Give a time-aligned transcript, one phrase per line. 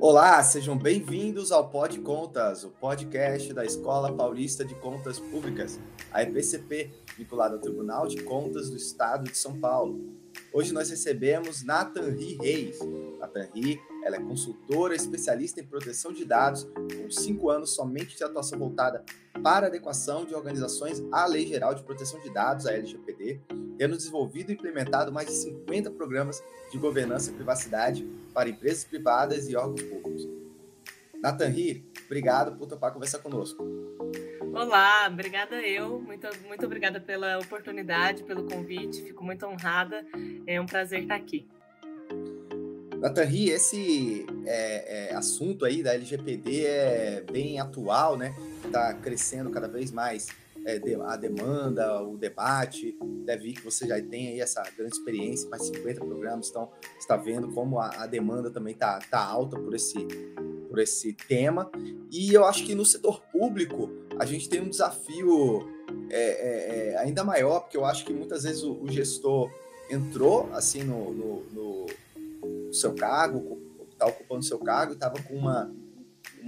[0.00, 5.76] Olá, sejam bem-vindos ao Pod Contas, o podcast da Escola Paulista de Contas Públicas,
[6.12, 10.00] a EPCP, vinculada ao Tribunal de Contas do Estado de São Paulo.
[10.52, 12.78] Hoje nós recebemos Nathan Ri Reis.
[13.18, 18.22] Nathan Ri, ela é consultora especialista em proteção de dados, com cinco anos somente de
[18.22, 19.04] atuação voltada
[19.42, 23.40] para adequação de organizações à Lei Geral de Proteção de Dados, a LGPD,
[23.76, 26.40] tendo desenvolvido e implementado mais de 50 programas
[26.70, 28.08] de governança e privacidade
[28.38, 30.28] para empresas privadas e órgãos públicos.
[31.20, 33.66] Nathan Ri, obrigado por topar conversar conosco.
[34.54, 35.98] Olá, obrigada eu.
[35.98, 39.02] Muito, muito obrigada pela oportunidade, pelo convite.
[39.02, 40.06] Fico muito honrada.
[40.46, 41.48] É um prazer estar aqui.
[43.00, 48.32] Nathan esse é, é, assunto aí da LGPD é bem atual, né?
[48.64, 50.28] Está crescendo cada vez mais
[51.06, 52.96] a demanda, o debate.
[53.24, 57.16] Deve ir que você já tem aí essa grande experiência, mais 50 programas, então está
[57.16, 59.98] vendo como a, a demanda também está tá alta por esse,
[60.68, 61.70] por esse tema.
[62.10, 65.68] E eu acho que no setor público a gente tem um desafio
[66.10, 69.50] é, é, é ainda maior, porque eu acho que muitas vezes o, o gestor
[69.90, 73.58] entrou assim no, no, no seu cargo,
[73.90, 75.72] está ocupando seu cargo, estava com uma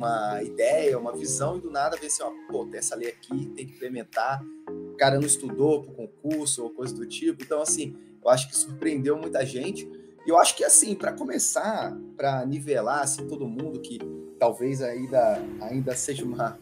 [0.00, 3.46] uma ideia, uma visão, e do nada vê assim, ó, pô, tem essa lei aqui,
[3.54, 7.42] tem que implementar, o cara não estudou para o concurso ou coisa do tipo.
[7.42, 9.86] Então, assim, eu acho que surpreendeu muita gente.
[10.26, 13.98] E eu acho que, assim, para começar, para nivelar, assim, todo mundo, que
[14.38, 16.58] talvez ainda, ainda seja uma,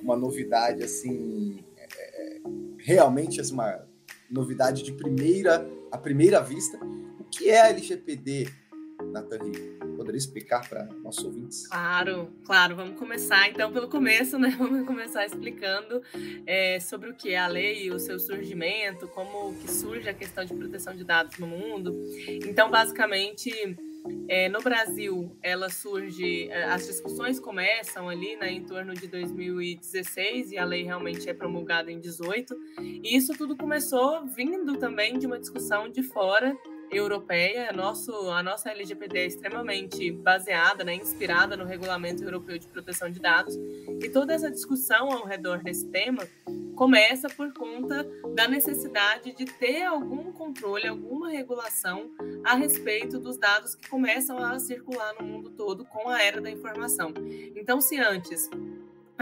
[0.00, 2.40] uma novidade, assim, é, é
[2.78, 3.86] realmente assim, uma
[4.30, 6.78] novidade de primeira, a primeira vista,
[7.20, 8.48] o que é a LGPD,
[9.12, 9.78] Nathalie?
[9.96, 11.68] Poderia explicar para nossos ouvintes?
[11.68, 12.74] Claro, claro.
[12.74, 14.54] Vamos começar então pelo começo, né?
[14.58, 16.02] Vamos começar explicando
[16.46, 20.44] é, sobre o que é a lei, o seu surgimento, como que surge a questão
[20.44, 21.94] de proteção de dados no mundo.
[22.46, 23.52] Então, basicamente,
[24.28, 30.52] é, no Brasil, ela surge, é, as discussões começam ali né, em torno de 2016
[30.52, 32.54] e a lei realmente é promulgada em 18.
[32.80, 36.56] E isso tudo começou vindo também de uma discussão de fora
[36.92, 43.10] europeia, nosso, a nossa LGPD é extremamente baseada, né, inspirada no Regulamento Europeu de Proteção
[43.10, 43.56] de Dados,
[44.02, 46.26] e toda essa discussão ao redor desse tema
[46.74, 48.04] começa por conta
[48.34, 52.10] da necessidade de ter algum controle, alguma regulação
[52.44, 56.50] a respeito dos dados que começam a circular no mundo todo com a era da
[56.50, 57.12] informação.
[57.54, 58.48] Então, se antes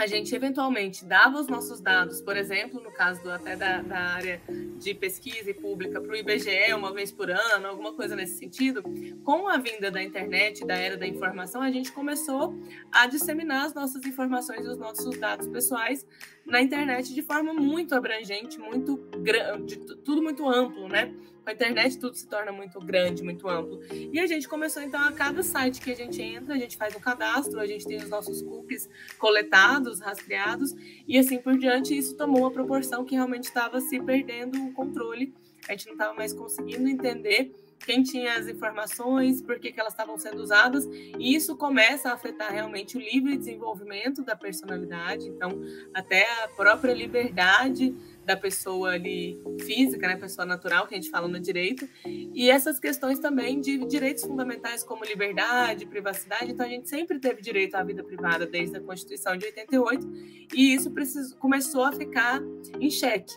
[0.01, 3.99] a gente eventualmente dava os nossos dados, por exemplo, no caso do, até da, da
[3.99, 8.39] área de pesquisa e pública para o IBGE uma vez por ano, alguma coisa nesse
[8.39, 8.83] sentido,
[9.23, 12.55] com a vinda da internet, da era da informação, a gente começou
[12.91, 16.07] a disseminar as nossas informações e os nossos dados pessoais
[16.47, 21.15] na internet de forma muito abrangente, muito grande, tudo muito amplo, né?
[21.43, 23.81] Com a internet tudo se torna muito grande, muito amplo.
[24.13, 26.95] E a gente começou então a cada site que a gente entra, a gente faz
[26.95, 30.75] um cadastro, a gente tem os nossos cookies coletados, rastreados
[31.09, 31.97] e assim por diante.
[31.97, 35.33] Isso tomou uma proporção que realmente estava se perdendo o controle.
[35.69, 37.55] A gente não estava mais conseguindo entender
[37.85, 40.85] quem tinha as informações, por que, que elas estavam sendo usadas,
[41.19, 45.61] e isso começa a afetar realmente o livre desenvolvimento da personalidade, então
[45.95, 51.27] até a própria liberdade da pessoa ali física, né, pessoa natural, que a gente fala
[51.27, 56.89] no direito, e essas questões também de direitos fundamentais como liberdade, privacidade, então a gente
[56.89, 60.09] sempre teve direito à vida privada desde a Constituição de 88,
[60.55, 62.41] e isso precisou, começou a ficar
[62.79, 63.35] em xeque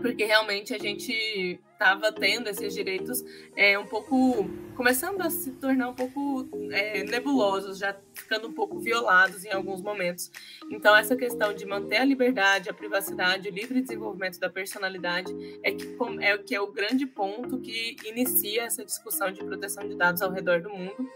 [0.00, 3.24] porque realmente a gente estava tendo esses direitos
[3.56, 8.80] é, um pouco começando a se tornar um pouco é, nebulosos, já ficando um pouco
[8.80, 10.30] violados em alguns momentos.
[10.70, 15.70] Então essa questão de manter a liberdade, a privacidade, o livre desenvolvimento da personalidade é
[15.70, 19.94] que é o que é o grande ponto que inicia essa discussão de proteção de
[19.94, 21.08] dados ao redor do mundo,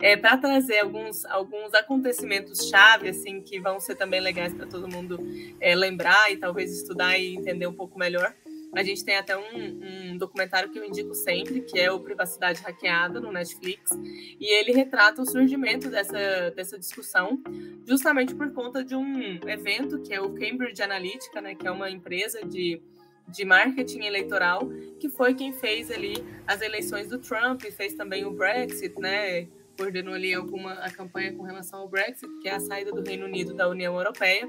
[0.00, 4.86] é, para trazer alguns alguns acontecimentos chave assim que vão ser também legais para todo
[4.86, 5.18] mundo
[5.60, 8.34] é, lembrar e talvez estudar e entender um pouco melhor.
[8.74, 12.62] A gente tem até um, um, documentário que eu indico sempre, que é o Privacidade
[12.62, 13.90] Hackeada, no Netflix,
[14.38, 17.42] e ele retrata o surgimento dessa, dessa discussão,
[17.86, 21.90] justamente por conta de um evento que é o Cambridge Analytica, né, que é uma
[21.90, 22.80] empresa de,
[23.26, 24.60] de marketing eleitoral,
[25.00, 26.14] que foi quem fez ali
[26.46, 31.32] as eleições do Trump, e fez também o Brexit, né, coordenou ali alguma a campanha
[31.32, 34.46] com relação ao Brexit, que é a saída do Reino Unido da União Europeia,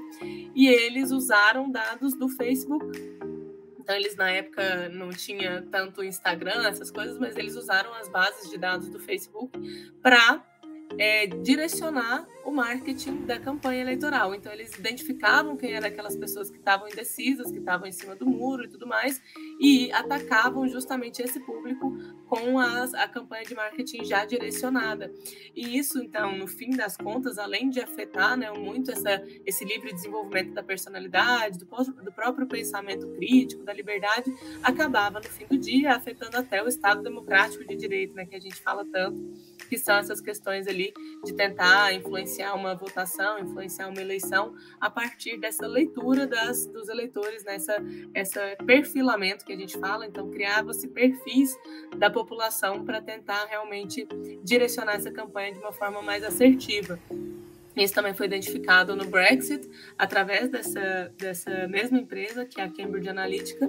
[0.54, 2.86] e eles usaram dados do Facebook
[3.82, 8.48] então, eles na época não tinha tanto Instagram, essas coisas, mas eles usaram as bases
[8.48, 9.58] de dados do Facebook
[10.00, 10.40] para
[10.98, 14.34] é, direcionar o marketing da campanha eleitoral.
[14.34, 18.26] Então, eles identificavam quem eram aquelas pessoas que estavam indecisas, que estavam em cima do
[18.26, 19.22] muro e tudo mais,
[19.60, 21.96] e atacavam justamente esse público
[22.28, 25.12] com a, a campanha de marketing já direcionada.
[25.54, 29.92] E isso, então, no fim das contas, além de afetar né, muito essa, esse livre
[29.92, 35.94] desenvolvimento da personalidade, do, do próprio pensamento crítico, da liberdade, acabava, no fim do dia,
[35.94, 39.20] afetando até o Estado democrático de direito, né, que a gente fala tanto,
[39.68, 40.92] que são essas questões ali
[41.24, 47.44] de tentar influenciar uma votação, influenciar uma eleição a partir dessa leitura das, dos eleitores,
[47.44, 50.06] nessa né, essa perfilamento que a gente fala.
[50.06, 51.56] Então, criava-se perfis
[51.96, 54.06] da população para tentar realmente
[54.42, 56.98] direcionar essa campanha de uma forma mais assertiva.
[57.76, 63.08] Isso também foi identificado no Brexit, através dessa, dessa mesma empresa, que é a Cambridge
[63.08, 63.68] Analytica,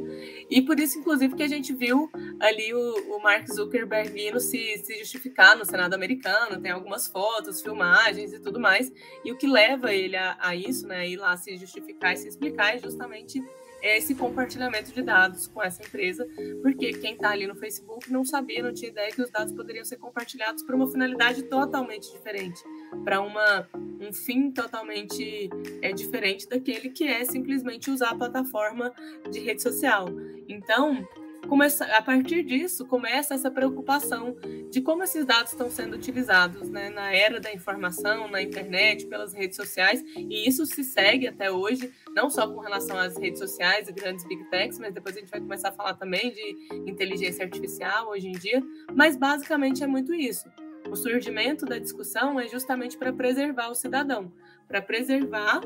[0.50, 2.10] e por isso, inclusive, que a gente viu
[2.40, 7.62] ali o, o Mark Zuckerberg vindo se, se justificar no Senado americano, tem algumas fotos,
[7.62, 8.92] filmagens e tudo mais,
[9.24, 12.28] e o que leva ele a, a isso, né, ir lá se justificar e se
[12.28, 13.42] explicar é justamente
[13.84, 16.26] esse compartilhamento de dados com essa empresa,
[16.62, 19.84] porque quem está ali no Facebook não sabia, não tinha ideia que os dados poderiam
[19.84, 22.64] ser compartilhados para uma finalidade totalmente diferente,
[23.04, 25.50] para um fim totalmente
[25.82, 28.94] é, diferente daquele que é simplesmente usar a plataforma
[29.30, 30.08] de rede social.
[30.48, 31.06] Então,
[31.48, 34.36] começa, a partir disso, começa essa preocupação
[34.70, 39.34] de como esses dados estão sendo utilizados né, na era da informação, na internet, pelas
[39.34, 43.88] redes sociais, e isso se segue até hoje, não só com relação às redes sociais
[43.88, 47.44] e grandes big techs, mas depois a gente vai começar a falar também de inteligência
[47.44, 48.62] artificial hoje em dia,
[48.94, 50.50] mas basicamente é muito isso.
[50.90, 54.32] O surgimento da discussão é justamente para preservar o cidadão,
[54.68, 55.62] para preservar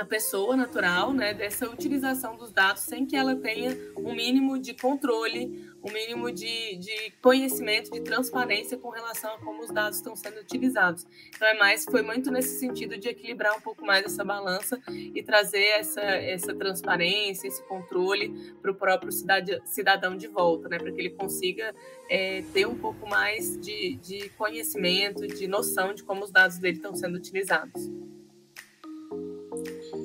[0.00, 4.72] a pessoa natural, né, dessa utilização dos dados sem que ela tenha um mínimo de
[4.72, 10.16] controle, um mínimo de, de conhecimento, de transparência com relação a como os dados estão
[10.16, 11.06] sendo utilizados.
[11.28, 15.22] Então é mais, foi muito nesse sentido de equilibrar um pouco mais essa balança e
[15.22, 20.98] trazer essa, essa transparência, esse controle para o próprio cidadão de volta, né, para que
[20.98, 21.74] ele consiga
[22.08, 26.76] é, ter um pouco mais de, de conhecimento, de noção de como os dados dele
[26.76, 27.90] estão sendo utilizados.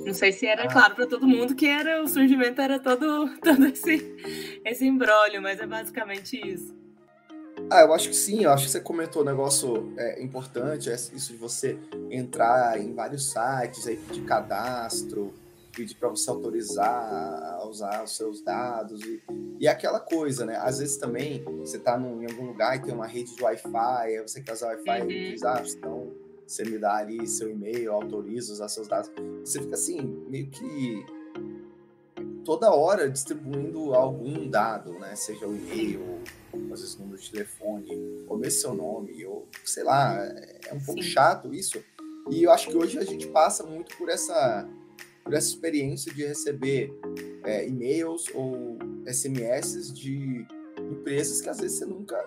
[0.05, 0.71] Não sei se era ah.
[0.71, 4.15] claro para todo mundo que era o surgimento era todo, todo esse,
[4.63, 6.75] esse embrólio, mas é basicamente isso.
[7.71, 10.93] Ah, eu acho que sim, eu acho que você comentou um negócio é, importante, é
[10.93, 11.79] isso de você
[12.11, 15.33] entrar em vários sites, aí pedir cadastro,
[15.75, 19.23] pedir para você autorizar a usar os seus dados e,
[19.59, 20.57] e aquela coisa, né?
[20.57, 24.21] Às vezes também você está em algum lugar e tem uma rede de Wi-Fi, aí
[24.21, 25.09] você quer usar Wi-Fi uhum.
[25.09, 29.11] e ah, então você me dá ali seu e-mail, autoriza usar seus dados.
[29.43, 31.05] Você fica assim, meio que
[32.45, 35.15] toda hora distribuindo algum dado, né?
[35.15, 36.01] Seja o e-mail,
[36.53, 37.89] ou às vezes número de telefone,
[38.27, 40.15] ou mesmo seu nome, ou sei lá,
[40.67, 41.09] é um pouco Sim.
[41.09, 41.83] chato isso.
[42.29, 44.67] E eu acho que hoje a gente passa muito por essa,
[45.23, 46.91] por essa experiência de receber
[47.43, 50.45] é, e-mails ou SMS de
[50.79, 52.17] empresas que às vezes você nunca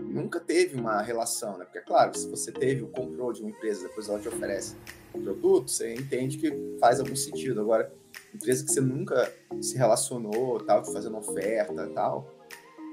[0.00, 1.64] nunca teve uma relação, né?
[1.64, 4.76] Porque, é claro, se você teve o comprou de uma empresa, depois ela te oferece
[5.14, 7.60] um produto, você entende que faz algum sentido.
[7.60, 7.92] Agora,
[8.34, 12.34] empresa que você nunca se relacionou, tal, te fazendo oferta tal,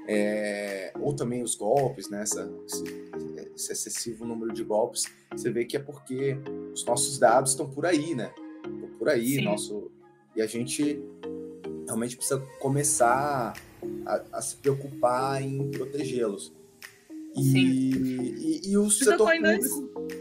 [0.06, 2.22] é, ou também os golpes, né?
[2.22, 2.84] Essa, esse,
[3.54, 6.36] esse, excessivo número de golpes, você vê que é porque
[6.72, 8.32] os nossos dados estão por aí, né?
[8.64, 9.44] Estão por aí, Sim.
[9.44, 9.90] nosso...
[10.36, 11.00] E a gente
[11.86, 13.54] realmente precisa começar
[14.04, 16.52] a, a se preocupar em protegê-los.
[17.36, 19.42] E, e, e, o você setor público...
[19.42, 20.14] Dois...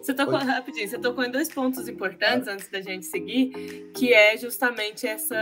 [0.00, 2.52] Você tocou rapidinho, você tocou em dois pontos importantes ah.
[2.52, 5.36] antes da gente seguir, que é justamente essa,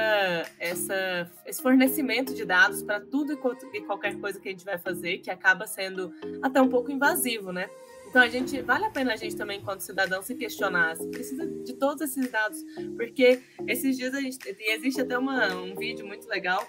[0.59, 3.39] essa, esse fornecimento de dados para tudo
[3.75, 7.53] e qualquer coisa que a gente vai fazer, que acaba sendo até um pouco invasivo,
[7.53, 7.69] né?
[8.09, 11.47] Então a gente vale a pena a gente também, enquanto cidadão, se questionar se precisa
[11.47, 12.65] de todos esses dados,
[12.97, 16.65] porque esses dias a gente e existe até uma, um vídeo muito legal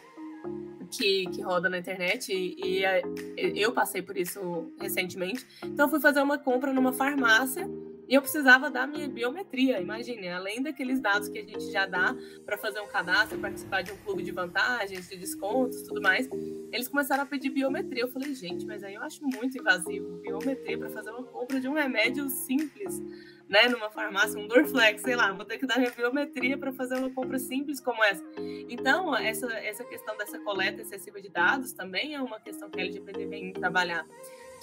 [0.98, 3.02] que, que roda na internet e, e a,
[3.38, 5.46] eu passei por isso recentemente.
[5.64, 7.68] Então, fui fazer uma compra numa farmácia
[8.08, 9.82] e eu precisava dar minha biometria.
[9.82, 13.92] Imagine, além daqueles dados que a gente já dá para fazer um cadastro, participar de
[13.92, 16.30] um clube de vantagens, de descontos, tudo mais,
[16.72, 18.04] eles começaram a pedir biometria.
[18.04, 21.68] Eu falei, gente, mas aí eu acho muito invasivo biometria para fazer uma compra de
[21.68, 23.02] um remédio simples
[23.48, 26.96] né, numa farmácia, um Dorflex, sei lá, vou ter que dar minha biometria para fazer
[26.96, 28.24] uma compra simples como essa.
[28.70, 32.84] Então, essa, essa questão dessa coleta excessiva de dados também é uma questão que a
[32.84, 34.06] LGPD vem trabalhar.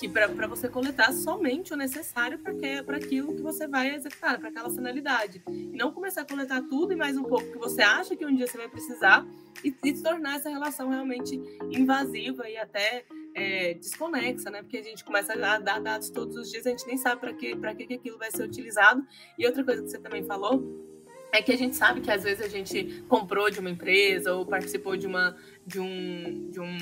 [0.03, 4.69] Que para você coletar somente o necessário para aquilo que você vai executar, para aquela
[4.69, 5.41] finalidade.
[5.49, 8.35] E não começar a coletar tudo e mais um pouco que você acha que um
[8.35, 9.25] dia você vai precisar
[9.63, 11.41] e, e tornar essa relação realmente
[11.71, 14.63] invasiva e até é, desconexa, né?
[14.63, 17.33] Porque a gente começa a dar dados todos os dias, a gente nem sabe para
[17.33, 19.07] que, que, que aquilo vai ser utilizado.
[19.39, 20.92] E outra coisa que você também falou
[21.33, 24.45] é que a gente sabe que às vezes a gente comprou de uma empresa ou
[24.45, 25.35] participou de uma
[25.67, 26.79] de um, de um,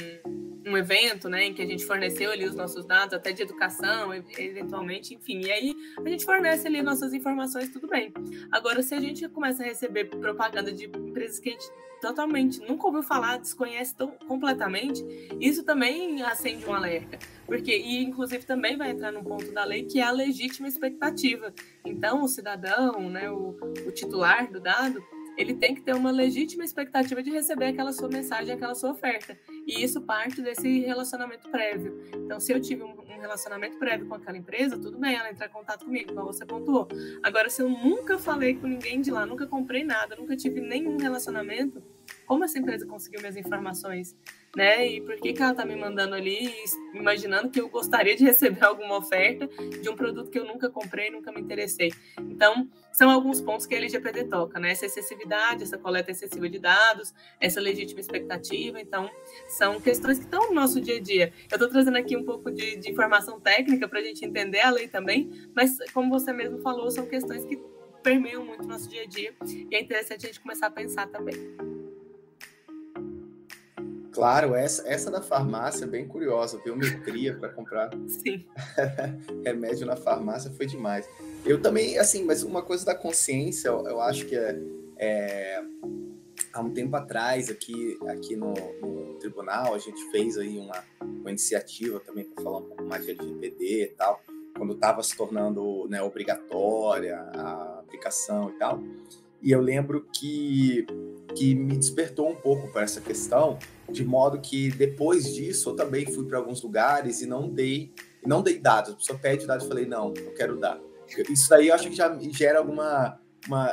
[0.67, 4.13] um evento, né, em que a gente forneceu ali os nossos dados, até de educação,
[4.39, 8.13] eventualmente, enfim, e aí a gente fornece ali nossas informações, tudo bem.
[8.51, 12.87] Agora, se a gente começa a receber propaganda de empresas que a gente totalmente nunca
[12.87, 15.05] ouviu falar, desconhece tão, completamente,
[15.41, 17.19] isso também acende um alerta.
[17.47, 21.53] Porque, e inclusive também vai entrar num ponto da lei que é a legítima expectativa.
[21.85, 25.03] Então, o cidadão, né, o, o titular do dado,
[25.37, 29.39] ele tem que ter uma legítima expectativa de receber aquela sua mensagem, aquela sua oferta.
[29.67, 31.99] E isso parte desse relacionamento prévio.
[32.15, 35.51] Então, se eu tive um, relacionamento prévio com aquela empresa, tudo bem ela entrar em
[35.51, 36.89] contato comigo, como você pontuou.
[37.23, 40.97] Agora, se eu nunca falei com ninguém de lá, nunca comprei nada, nunca tive nenhum
[40.97, 41.83] relacionamento,
[42.27, 44.17] como essa empresa conseguiu minhas informações?
[44.57, 44.87] né?
[44.87, 46.53] E por que, que ela está me mandando ali,
[46.95, 49.47] imaginando que eu gostaria de receber alguma oferta
[49.81, 51.93] de um produto que eu nunca comprei, nunca me interessei.
[52.41, 54.71] Então, são alguns pontos que a LGPD toca, né?
[54.71, 58.81] Essa excessividade, essa coleta excessiva de dados, essa legítima expectativa.
[58.81, 59.11] Então,
[59.47, 61.35] são questões que estão no nosso dia a dia.
[61.51, 64.71] Eu estou trazendo aqui um pouco de, de informação técnica para a gente entender a
[64.71, 67.63] lei também, mas, como você mesmo falou, são questões que
[68.03, 71.07] permeiam muito o nosso dia a dia e é interessante a gente começar a pensar
[71.09, 71.35] também.
[74.13, 77.91] Claro, essa, essa da farmácia é bem curiosa, biometria para comprar
[79.45, 81.07] remédio na farmácia foi demais.
[81.45, 84.59] Eu também, assim, mas uma coisa da consciência, eu, eu acho que é,
[84.99, 85.63] é,
[86.53, 91.31] há um tempo atrás aqui, aqui no, no, tribunal a gente fez aí uma, uma
[91.31, 94.23] iniciativa também para falar um pouco mais de LGPD e tal,
[94.57, 98.83] quando estava se tornando né, obrigatória a aplicação e tal.
[99.43, 100.87] E eu lembro que,
[101.35, 103.59] que me despertou um pouco para essa questão,
[103.91, 107.93] de modo que depois disso eu também fui para alguns lugares e não dei
[108.27, 108.93] não dei dados.
[108.93, 110.79] A pessoa pede dados, eu falei, não, eu quero dar.
[111.31, 113.73] Isso daí eu acho que já gera alguma uma,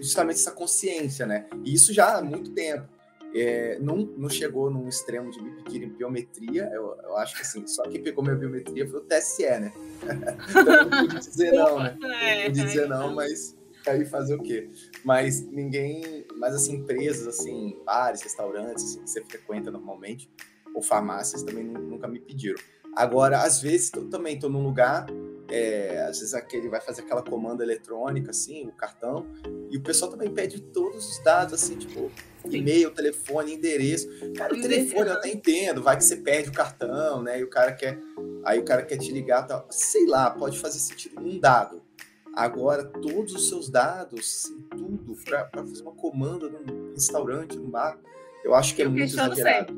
[0.00, 1.46] justamente essa consciência, né?
[1.64, 2.88] E isso já há muito tempo.
[3.34, 7.66] É, não, não chegou num extremo de me pedirem biometria, eu, eu acho que assim,
[7.66, 9.72] só quem pegou minha biometria foi o TSE, né?
[10.48, 11.98] então não pude dizer não, né?
[12.00, 13.54] Não pude dizer não, mas
[13.86, 14.70] aí fazer o quê?
[15.04, 20.30] Mas ninguém, mas assim, empresas, assim, bares, restaurantes, assim, que você frequenta normalmente,
[20.74, 22.58] ou farmácias também nunca me pediram.
[22.96, 25.06] Agora, às vezes, eu também estou num lugar,
[25.50, 29.26] é, às vezes aquele vai fazer aquela comanda eletrônica, assim, o cartão,
[29.70, 32.10] e o pessoal também pede todos os dados, assim, tipo,
[32.48, 34.08] e-mail, telefone, endereço.
[34.34, 37.38] Cara, o telefone eu até entendo, vai que você perde o cartão, né?
[37.38, 37.98] E o cara quer,
[38.44, 39.66] aí o cara quer te ligar, tal.
[39.70, 41.82] sei lá, pode fazer sentido um dado.
[42.34, 47.98] Agora, todos os seus dados, tudo, para fazer uma comanda num restaurante, num bar,
[48.42, 49.74] eu acho que é eu muito exagerado.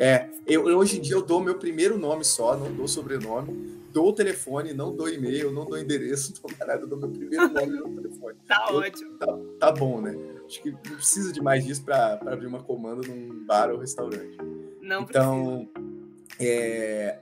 [0.00, 3.52] É, eu, hoje em dia eu dou meu primeiro nome só, não dou sobrenome,
[3.92, 7.10] dou o telefone, não dou e-mail, não dou endereço, não dou nada, eu dou meu
[7.10, 8.38] primeiro nome no telefone.
[8.48, 9.18] tá eu, ótimo.
[9.18, 10.16] Tá, tá, bom, né?
[10.46, 14.38] Acho que não precisa de mais disso para abrir uma comanda num bar ou restaurante.
[14.80, 16.50] Não então, precisa.
[16.50, 17.18] É,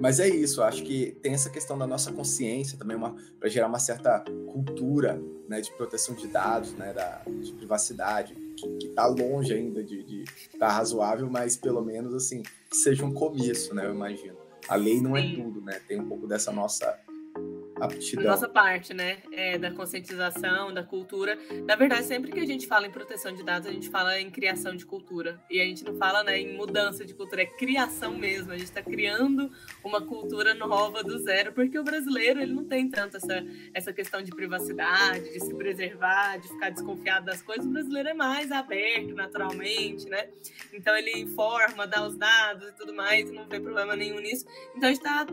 [0.00, 2.98] mas é isso, acho que tem essa questão da nossa consciência também
[3.38, 8.34] para gerar uma certa cultura né, de proteção de dados, né, da, de privacidade,
[8.80, 13.12] que está longe ainda de estar tá razoável, mas pelo menos assim, que seja um
[13.12, 14.36] começo, né, eu imagino.
[14.68, 15.80] A lei não é tudo, né?
[15.88, 16.98] Tem um pouco dessa nossa
[17.80, 18.24] aptidão.
[18.24, 19.18] Nossa parte, né?
[19.32, 21.38] É, da conscientização, da cultura.
[21.66, 24.30] Na verdade, sempre que a gente fala em proteção de dados, a gente fala em
[24.30, 25.40] criação de cultura.
[25.50, 28.52] E a gente não fala né, em mudança de cultura, é criação mesmo.
[28.52, 29.50] A gente está criando
[29.84, 34.22] uma cultura nova do zero, porque o brasileiro ele não tem tanto essa, essa questão
[34.22, 37.66] de privacidade, de se preservar, de ficar desconfiado das coisas.
[37.66, 40.28] O brasileiro é mais aberto naturalmente, né?
[40.72, 44.46] Então ele informa, dá os dados e tudo mais, e não vê problema nenhum nisso.
[44.76, 45.26] Então a gente está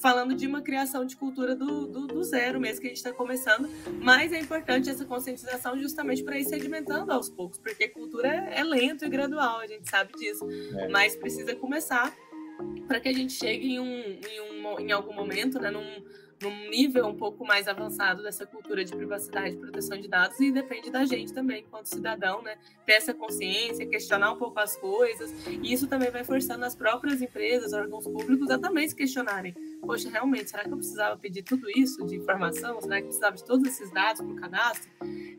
[0.00, 3.12] falando de uma criação de cultura do, do, do zero mesmo, que a gente está
[3.12, 3.68] começando,
[4.00, 9.04] mas é importante essa conscientização justamente para ir sedimentando aos poucos, porque cultura é, lento
[9.04, 10.88] e gradual, a gente sabe disso, é.
[10.88, 12.14] mas precisa começar
[12.86, 16.04] para que a gente chegue em, um, em, um, em algum momento, né, num,
[16.40, 20.50] num nível um pouco mais avançado dessa cultura de privacidade e proteção de dados e
[20.50, 22.56] depende da gente também, enquanto cidadão, né,
[22.86, 27.20] ter essa consciência, questionar um pouco as coisas, e isso também vai forçando as próprias
[27.20, 29.54] empresas, órgãos públicos a também se questionarem.
[29.80, 32.80] Poxa, realmente, será que eu precisava pedir tudo isso de informação?
[32.80, 34.90] Será que eu precisava de todos esses dados para o cadastro?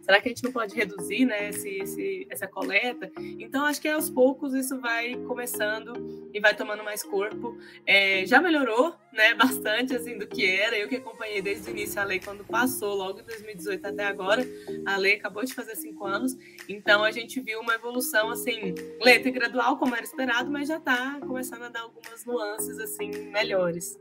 [0.01, 3.12] será que a gente não pode reduzir né, esse, esse, essa coleta?
[3.39, 7.58] Então, acho que aos poucos isso vai começando e vai tomando mais corpo.
[7.86, 10.77] É, já melhorou né, bastante assim, do que era.
[10.77, 14.46] Eu que acompanhei desde o início a lei, quando passou, logo em 2018 até agora,
[14.86, 16.36] a lei acabou de fazer cinco anos.
[16.68, 20.78] Então, a gente viu uma evolução assim, lenta e gradual, como era esperado, mas já
[20.78, 23.98] está começando a dar algumas nuances assim melhores.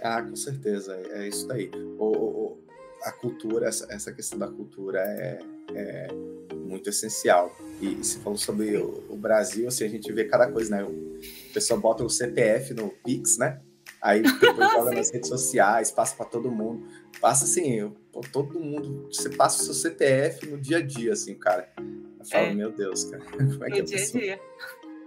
[0.00, 1.68] Ah, com certeza, é isso daí.
[1.98, 2.56] O,
[3.02, 5.40] a cultura, essa, essa questão da cultura é,
[5.74, 6.08] é
[6.54, 7.56] muito essencial.
[7.80, 10.84] E, e você falou sobre o, o, Brasil, assim, a gente vê cada coisa, né?
[10.84, 11.18] O
[11.52, 13.60] pessoal bota o CPF no Pix, né?
[14.02, 16.86] Aí depois joga nas redes sociais, passa para todo mundo.
[17.20, 17.96] Passa assim, eu,
[18.32, 21.68] todo mundo, você passa o seu CPF no dia a dia, assim, cara.
[21.78, 22.54] Eu falo, é.
[22.54, 24.40] meu Deus, cara, como é que no a dia pessoa, dia.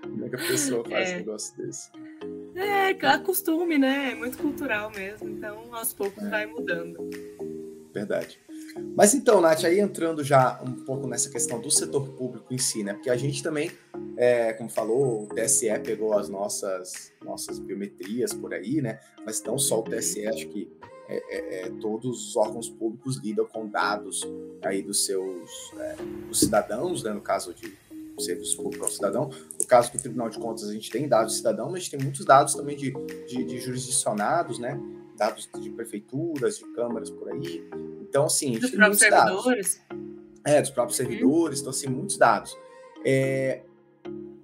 [0.02, 1.14] Como é que a pessoa faz é.
[1.14, 1.90] um negócio desse?
[2.56, 4.12] É, costume, né?
[4.12, 5.28] É muito cultural mesmo.
[5.30, 6.30] Então, aos poucos é.
[6.30, 7.10] vai mudando.
[7.94, 8.40] Verdade.
[8.96, 12.84] Mas então, Nath, aí entrando já um pouco nessa questão do setor público em si,
[12.84, 12.94] né?
[12.94, 13.72] Porque a gente também,
[14.18, 19.00] é, como falou, o TSE pegou as nossas, nossas biometrias por aí, né?
[19.26, 20.72] Mas não só o TSE, acho que
[21.08, 24.22] é, é, é, todos os órgãos públicos lidam com dados
[24.64, 25.96] aí dos seus é,
[26.28, 27.12] dos cidadãos, né?
[27.12, 27.74] No caso de
[28.20, 29.30] serviço público ao cidadão.
[29.60, 31.92] No caso do Tribunal de Contas, a gente tem dados de cidadão, mas a gente
[31.92, 32.92] tem muitos dados também de,
[33.28, 34.80] de, de jurisdicionados, né?
[35.18, 37.68] Dados de prefeituras, de câmaras por aí.
[38.02, 39.82] Então, assim, dos próprios servidores.
[39.90, 40.04] Dados.
[40.46, 41.06] É, dos próprios uhum.
[41.06, 42.58] servidores, então, assim, muitos dados.
[43.06, 43.62] É,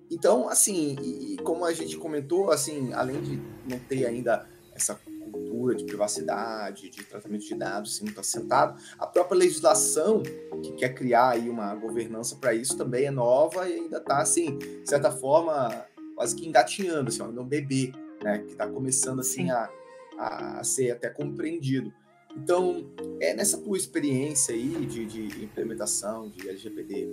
[0.09, 5.75] então, assim, e, como a gente comentou, assim, além de não ter ainda essa cultura
[5.75, 8.79] de privacidade, de tratamento de dados assim, muito assentado.
[8.97, 10.23] A própria legislação
[10.63, 14.57] que quer criar aí uma governança para isso também é nova e ainda está, assim,
[14.57, 15.85] de certa forma,
[16.15, 17.91] quase que engatinhando, assim, ainda um bebê,
[18.23, 19.69] né, que está começando, assim, a,
[20.17, 21.93] a, ser até compreendido.
[22.36, 22.86] Então,
[23.19, 27.07] é, nessa tua experiência aí de, de, implementação de LGPD,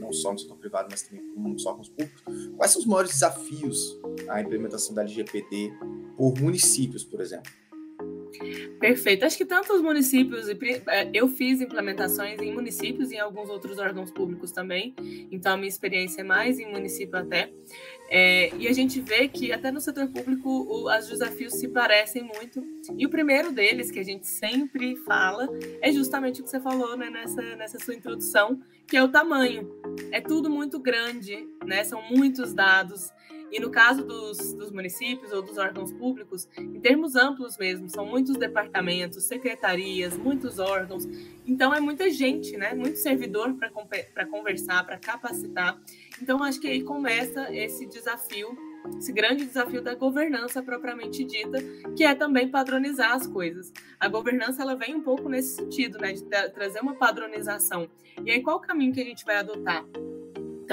[0.00, 2.22] não só no setor privado, mas também com os órgãos públicos,
[2.56, 5.72] quais são os maiores desafios à implementação da LGPD
[6.16, 7.50] por municípios, por exemplo?
[8.80, 9.24] Perfeito.
[9.24, 13.78] Acho que tanto os municípios, é, eu fiz implementações em municípios e em alguns outros
[13.78, 14.94] órgãos públicos também,
[15.30, 17.52] então a minha experiência é mais em município até.
[18.14, 22.22] É, e a gente vê que até no setor público o, os desafios se parecem
[22.22, 22.62] muito.
[22.94, 25.48] E o primeiro deles, que a gente sempre fala,
[25.80, 29.66] é justamente o que você falou né, nessa, nessa sua introdução, que é o tamanho.
[30.10, 31.84] É tudo muito grande, né?
[31.84, 33.10] São muitos dados.
[33.50, 38.04] E no caso dos, dos, municípios ou dos órgãos públicos, em termos amplos mesmo, são
[38.04, 41.06] muitos departamentos, secretarias, muitos órgãos.
[41.46, 42.74] Então é muita gente, né?
[42.74, 45.78] Muito servidor para conversar, para capacitar.
[46.22, 48.56] Então acho que aí começa esse desafio,
[48.96, 51.58] esse grande desafio da governança propriamente dita,
[51.96, 53.72] que é também padronizar as coisas.
[53.98, 56.12] A governança ela vem um pouco nesse sentido, né?
[56.12, 56.22] De
[56.54, 57.90] trazer uma padronização.
[58.24, 59.84] E aí qual o caminho que a gente vai adotar?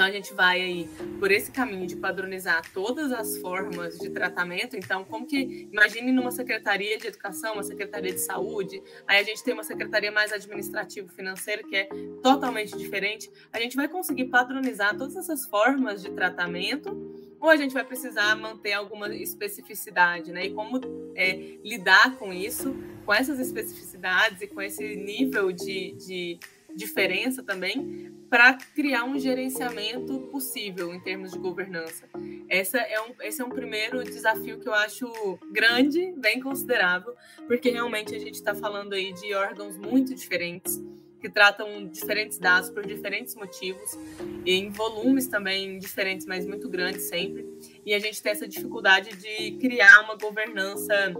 [0.00, 4.74] Então a gente vai aí por esse caminho de padronizar todas as formas de tratamento.
[4.74, 9.44] Então, como que imagine numa secretaria de educação, uma secretaria de saúde, aí a gente
[9.44, 11.86] tem uma secretaria mais administrativo financeira que é
[12.22, 13.30] totalmente diferente.
[13.52, 16.96] A gente vai conseguir padronizar todas essas formas de tratamento
[17.38, 20.46] ou a gente vai precisar manter alguma especificidade, né?
[20.46, 20.80] E como
[21.14, 21.32] é,
[21.62, 26.38] lidar com isso, com essas especificidades e com esse nível de, de
[26.74, 32.08] diferença também para criar um gerenciamento possível em termos de governança.
[32.48, 35.10] Essa é um, esse é um primeiro desafio que eu acho
[35.50, 37.14] grande, bem considerável,
[37.48, 40.80] porque realmente a gente está falando aí de órgãos muito diferentes,
[41.20, 43.98] que tratam diferentes dados por diferentes motivos,
[44.46, 47.46] e em volumes também diferentes, mas muito grandes sempre.
[47.84, 51.14] E a gente tem essa dificuldade de criar uma governança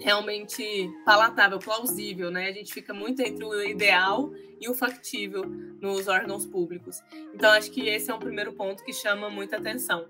[0.00, 2.48] realmente palatável, plausível, né?
[2.48, 5.44] A gente fica muito entre o ideal e o factível
[5.80, 7.00] nos órgãos públicos.
[7.34, 10.06] Então, acho que esse é um primeiro ponto que chama muita atenção.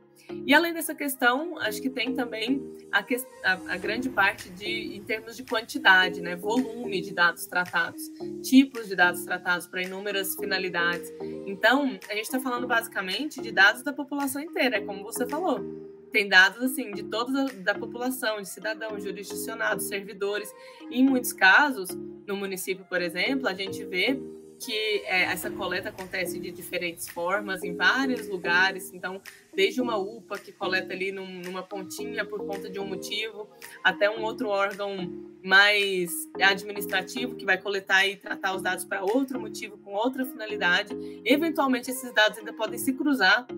[0.47, 4.97] E além dessa questão, acho que tem também a, que, a, a, grande parte de,
[4.97, 6.35] em termos de quantidade, né?
[6.35, 8.03] volume de dados tratados,
[8.43, 11.13] tipos de dados tratados para inúmeras finalidades.
[11.47, 15.94] Então, a gente está falando basicamente de dados da população inteira, é como você falou
[16.15, 20.49] tem dados assim de toda da população, de cidadãos, jurisdicionados, servidores.
[20.89, 21.89] E em muitos casos,
[22.25, 24.17] no município, por exemplo, a gente vê
[24.61, 24.73] que
[25.07, 28.93] é, essa coleta acontece de diferentes formas em vários lugares.
[28.95, 29.21] Então,
[29.53, 33.51] desde uma UPA que coleta ali num, numa pontinha por conta de um motivo,
[33.83, 34.97] até um outro órgão
[35.43, 40.95] mais administrativo que vai coletar e tratar os dados para outro motivo, com outra finalidade.
[41.25, 43.49] Eventualmente, esses dados ainda podem se cruzar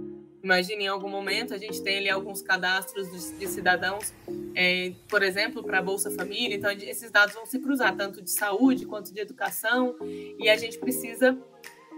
[0.42, 4.12] Imagine em algum momento a gente tem ali alguns cadastros de, cidadãos
[4.54, 6.56] é, por exemplo, para a Bolsa Família.
[6.56, 9.96] Então, esses dados vão se cruzar tanto de saúde quanto de educação,
[10.38, 11.36] e a gente precisa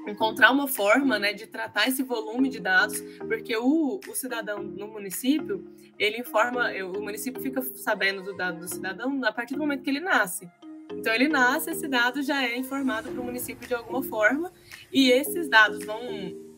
[0.07, 4.89] encontrar uma forma né, de tratar esse volume de dados, porque o, o cidadão no
[4.89, 5.65] município,
[5.99, 9.91] ele informa, o município fica sabendo do dado do cidadão a partir do momento que
[9.91, 10.49] ele nasce.
[10.91, 14.51] Então, ele nasce, esse dado já é informado para o município de alguma forma,
[14.91, 16.01] e esses dados vão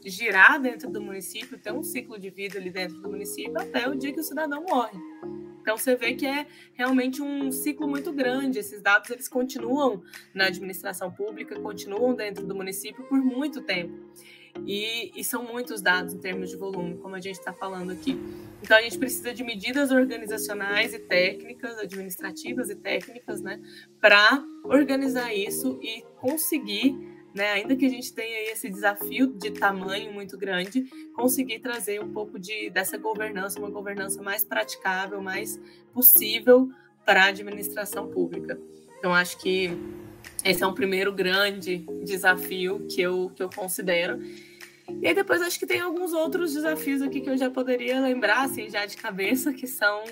[0.05, 3.95] girar dentro do município, ter um ciclo de vida ali dentro do município até o
[3.95, 4.99] dia que o cidadão morre.
[5.61, 8.59] Então você vê que é realmente um ciclo muito grande.
[8.59, 10.03] Esses dados eles continuam
[10.35, 13.95] na administração pública, continuam dentro do município por muito tempo.
[14.67, 18.19] E, e são muitos dados em termos de volume, como a gente está falando aqui.
[18.63, 23.61] Então a gente precisa de medidas organizacionais e técnicas, administrativas e técnicas, né,
[24.01, 26.95] para organizar isso e conseguir
[27.35, 32.13] né, ainda que a gente tenha esse desafio de tamanho muito grande, conseguir trazer um
[32.13, 35.61] pouco de, dessa governança, uma governança mais praticável, mais
[35.93, 36.69] possível
[37.05, 38.59] para a administração pública.
[38.99, 39.71] Então, acho que
[40.45, 44.21] esse é um primeiro grande desafio que eu, que eu considero.
[45.01, 48.45] E aí depois acho que tem alguns outros desafios aqui que eu já poderia lembrar,
[48.45, 50.03] assim, já de cabeça, que são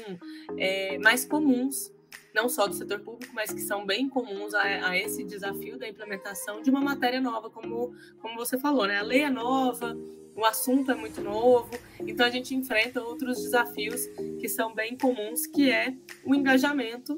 [0.56, 1.92] é, mais comuns
[2.38, 5.88] não só do setor público, mas que são bem comuns a, a, esse desafio da
[5.88, 8.98] implementação de uma matéria nova, como, como você falou, né?
[8.98, 9.98] A lei é nova,
[10.36, 14.06] o assunto é muito novo, então a gente enfrenta outros desafios
[14.40, 15.92] que são bem comuns, que é
[16.24, 17.16] o engajamento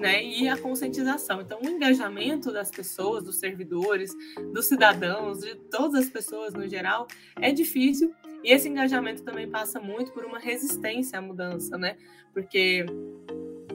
[0.00, 1.40] né, e a conscientização.
[1.40, 4.12] Então, o engajamento das pessoas, dos servidores,
[4.52, 7.06] dos cidadãos, de todas as pessoas no geral,
[7.40, 8.12] é difícil.
[8.42, 11.96] E esse engajamento também passa muito por uma resistência à mudança, né?
[12.34, 12.84] Porque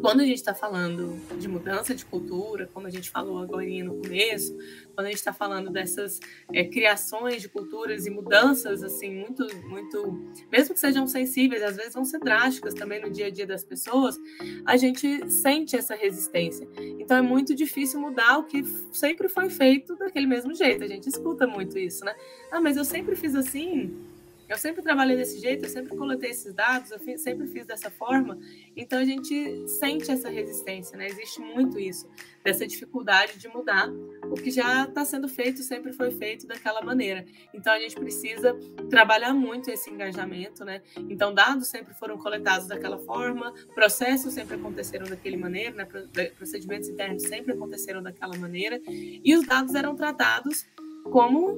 [0.01, 4.01] quando a gente está falando de mudança de cultura, como a gente falou agora no
[4.01, 4.57] começo,
[4.95, 6.19] quando a gente está falando dessas
[6.51, 11.93] é, criações de culturas e mudanças, assim, muito, muito, mesmo que sejam sensíveis, às vezes
[11.93, 14.17] vão ser drásticas também no dia a dia das pessoas,
[14.65, 16.67] a gente sente essa resistência.
[16.99, 20.83] Então é muito difícil mudar o que sempre foi feito daquele mesmo jeito.
[20.83, 22.15] A gente escuta muito isso, né?
[22.51, 23.95] Ah, mas eu sempre fiz assim,
[24.51, 28.37] eu sempre trabalhei desse jeito, eu sempre coletei esses dados, eu sempre fiz dessa forma.
[28.75, 31.07] Então a gente sente essa resistência, né?
[31.07, 32.05] Existe muito isso,
[32.43, 33.89] dessa dificuldade de mudar
[34.25, 37.25] o que já está sendo feito, sempre foi feito daquela maneira.
[37.53, 38.53] Então a gente precisa
[38.89, 40.81] trabalhar muito esse engajamento, né?
[41.09, 45.85] Então dados sempre foram coletados daquela forma, processos sempre aconteceram daquele maneira, né?
[46.37, 50.65] Procedimentos internos sempre aconteceram daquela maneira, e os dados eram tratados
[51.05, 51.57] como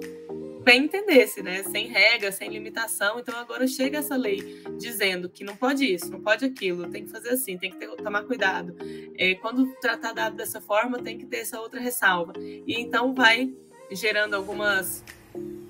[0.64, 1.64] bem entendesse, né?
[1.64, 3.20] Sem regra, sem limitação.
[3.20, 7.12] Então agora chega essa lei dizendo que não pode isso, não pode aquilo, tem que
[7.12, 8.76] fazer assim, tem que ter, tomar cuidado.
[9.18, 12.34] É, quando tratar dado dessa forma, tem que ter essa outra ressalva.
[12.38, 13.54] E então vai
[13.92, 15.04] gerando algumas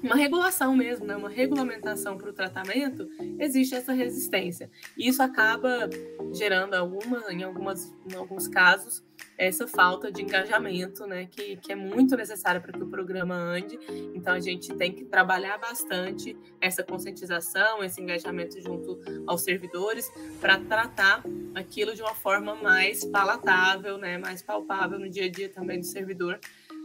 [0.03, 1.15] uma regulação mesmo, né?
[1.15, 3.07] uma regulamentação para o tratamento,
[3.39, 4.69] existe essa resistência.
[4.97, 5.89] E isso acaba
[6.33, 9.01] gerando alguma, em, algumas, em alguns casos,
[9.37, 13.79] essa falta de engajamento, né, que, que é muito necessária para que o programa ande.
[14.13, 20.59] Então, a gente tem que trabalhar bastante essa conscientização, esse engajamento junto aos servidores, para
[20.59, 21.23] tratar
[21.55, 25.85] aquilo de uma forma mais palatável, né, mais palpável no dia a dia também do
[25.85, 26.39] servidor,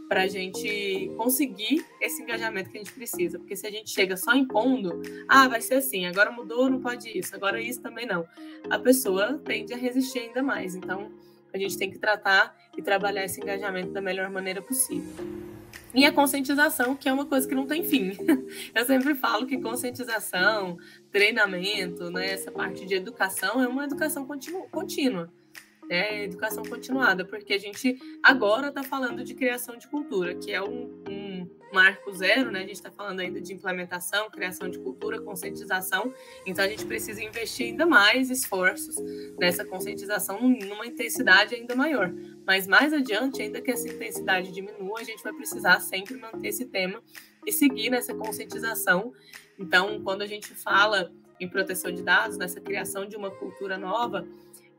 [0.09, 3.37] para a gente conseguir esse engajamento que a gente precisa.
[3.37, 7.15] Porque se a gente chega só impondo, ah, vai ser assim, agora mudou, não pode
[7.15, 8.27] isso, agora isso também não.
[8.71, 10.73] A pessoa tende a resistir ainda mais.
[10.73, 11.11] Então,
[11.53, 15.13] a gente tem que tratar e trabalhar esse engajamento da melhor maneira possível.
[15.93, 18.11] E a conscientização, que é uma coisa que não tem fim.
[18.75, 20.77] Eu sempre falo que conscientização,
[21.11, 24.27] treinamento, né, essa parte de educação é uma educação
[24.71, 25.31] contínua
[25.89, 30.61] né, educação continuada, porque a gente agora está falando de criação de cultura, que é
[30.61, 32.59] um, um marco zero, né?
[32.59, 36.13] A gente está falando ainda de implementação, criação de cultura, conscientização.
[36.45, 38.95] Então a gente precisa investir ainda mais esforços
[39.39, 42.13] nessa conscientização numa intensidade ainda maior.
[42.45, 46.65] Mas mais adiante, ainda que essa intensidade diminua, a gente vai precisar sempre manter esse
[46.65, 47.01] tema
[47.45, 49.11] e seguir nessa conscientização.
[49.57, 54.27] Então, quando a gente fala em proteção de dados, nessa criação de uma cultura nova,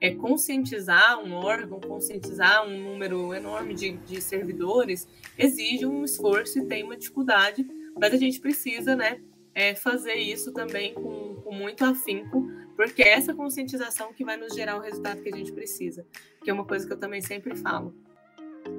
[0.01, 6.67] é, conscientizar um órgão, conscientizar um número enorme de, de servidores, exige um esforço e
[6.67, 7.67] tem uma dificuldade,
[7.99, 9.21] mas a gente precisa né,
[9.55, 14.55] é, fazer isso também com, com muito afinco, porque é essa conscientização que vai nos
[14.55, 16.07] gerar o resultado que a gente precisa,
[16.43, 17.95] que é uma coisa que eu também sempre falo.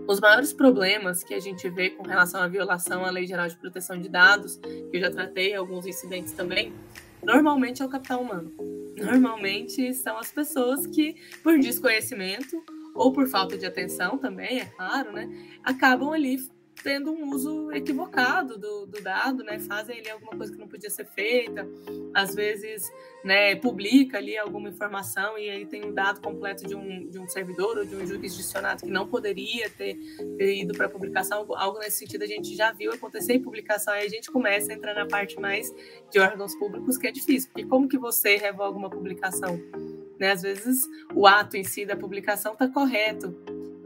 [0.07, 3.57] Os maiores problemas que a gente vê com relação à violação à Lei Geral de
[3.57, 6.73] Proteção de Dados, que eu já tratei alguns incidentes também,
[7.23, 8.80] normalmente é o capital humano.
[8.97, 15.11] Normalmente são as pessoas que, por desconhecimento ou por falta de atenção também, é claro,
[15.13, 15.29] né,
[15.63, 16.37] acabam ali
[16.83, 19.59] tendo um uso equivocado do, do dado, né?
[19.59, 21.67] Fazem ali alguma coisa que não podia ser feita,
[22.13, 22.91] às vezes,
[23.23, 27.27] né, publica ali alguma informação e aí tem um dado completo de um, de um
[27.27, 29.95] servidor ou de um jurisdicionado que não poderia ter,
[30.37, 33.99] ter ido para publicação, algo nesse sentido a gente já viu acontecer em publicação, e
[33.99, 35.73] a gente começa a entrar na parte mais
[36.11, 39.59] de órgãos públicos, que é difícil, porque como que você revoga uma publicação?
[40.19, 40.31] Né?
[40.31, 40.81] Às vezes
[41.13, 43.35] o ato em si da publicação está correto,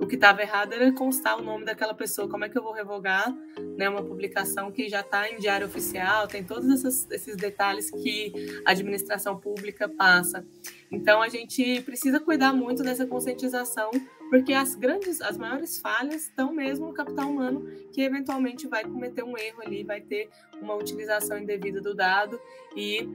[0.06, 2.30] o que estava errado era constar o nome daquela pessoa.
[2.30, 3.36] Como é que eu vou revogar
[3.76, 6.28] né, uma publicação que já está em diário oficial?
[6.28, 8.32] Tem todos esses, esses detalhes que
[8.64, 10.46] a administração pública passa.
[10.92, 13.90] Então a gente precisa cuidar muito dessa conscientização,
[14.30, 19.24] porque as grandes, as maiores falhas estão mesmo no capital humano, que eventualmente vai cometer
[19.24, 20.30] um erro ali, vai ter
[20.62, 22.40] uma utilização indevida do dado
[22.76, 23.10] e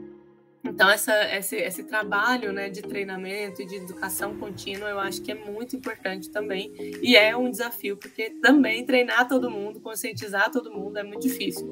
[0.62, 5.32] então, essa, esse, esse trabalho né, de treinamento e de educação contínua, eu acho que
[5.32, 6.72] é muito importante também.
[7.02, 11.66] E é um desafio, porque também treinar todo mundo, conscientizar todo mundo é muito difícil.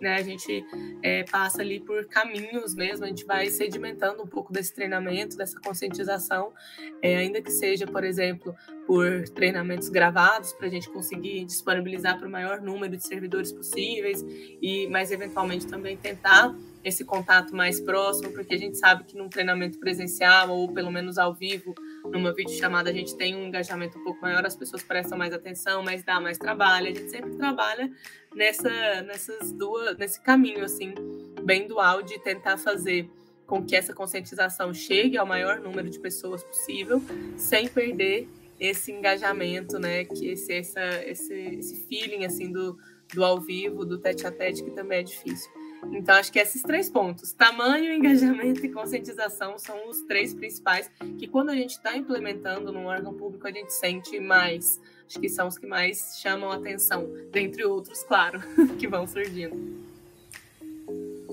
[0.00, 0.14] Né?
[0.14, 0.64] A gente
[1.02, 5.60] é, passa ali por caminhos mesmo, a gente vai sedimentando um pouco desse treinamento, dessa
[5.60, 6.54] conscientização,
[7.02, 12.26] é, ainda que seja, por exemplo, por treinamentos gravados, para a gente conseguir disponibilizar para
[12.26, 14.24] o maior número de servidores possíveis,
[14.62, 19.28] e mas eventualmente também tentar esse contato mais próximo, porque a gente sabe que num
[19.28, 24.04] treinamento presencial ou pelo menos ao vivo, numa videochamada, a gente tem um engajamento um
[24.04, 26.88] pouco maior, as pessoas prestam mais atenção, mas dá mais trabalho.
[26.88, 27.90] A gente sempre trabalha
[28.34, 30.94] nessa, nessas duas, nesse caminho assim,
[31.42, 33.10] bem dual de tentar fazer
[33.46, 37.02] com que essa conscientização chegue ao maior número de pessoas possível,
[37.36, 38.28] sem perder
[38.60, 40.04] esse engajamento, né?
[40.04, 42.78] Que esse, essa, esse, esse feeling assim do,
[43.12, 45.50] do ao vivo, do tete a tete, que também é difícil.
[45.92, 51.26] Então, acho que esses três pontos, tamanho, engajamento e conscientização, são os três principais que,
[51.26, 54.80] quando a gente está implementando num órgão público, a gente sente mais.
[55.06, 58.40] Acho que são os que mais chamam atenção, dentre outros, claro,
[58.78, 59.80] que vão surgindo.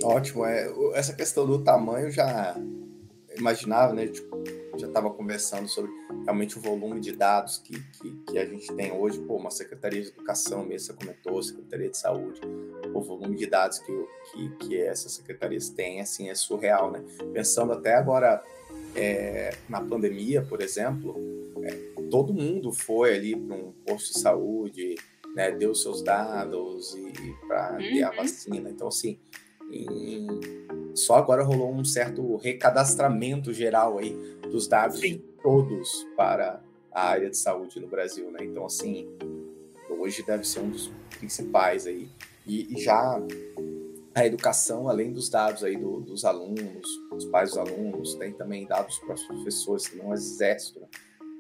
[0.04, 0.46] Ótimo.
[0.46, 2.56] É, essa questão do tamanho já
[3.38, 4.08] imaginava, né?
[4.08, 4.38] Tipo,
[4.78, 5.92] já estava conversando sobre
[6.24, 10.02] realmente o volume de dados que, que, que, a gente tem hoje, pô, uma Secretaria
[10.02, 12.42] de Educação mesmo, você comentou, Secretaria de Saúde,
[12.98, 17.04] o volume de dados que, que, que essas secretarias têm, assim, é surreal, né?
[17.34, 18.44] Pensando até agora
[18.96, 21.16] é, na pandemia, por exemplo,
[21.64, 21.72] é,
[22.10, 24.96] todo mundo foi ali para um posto de saúde,
[25.36, 27.78] né, deu seus dados e para uhum.
[27.78, 28.16] ter a uhum.
[28.16, 28.70] vacina.
[28.70, 29.20] Então, assim,
[29.72, 30.28] em,
[30.96, 34.16] só agora rolou um certo recadastramento geral aí
[34.50, 35.18] dos dados Sim.
[35.18, 38.40] de todos para a área de saúde no Brasil, né?
[38.42, 39.08] Então, assim,
[39.90, 42.10] hoje deve ser um dos principais aí.
[42.48, 43.22] E, e já
[44.16, 48.66] a educação, além dos dados aí do, dos alunos, dos pais dos alunos, tem também
[48.66, 50.88] dados para os professores, que não é exército, né?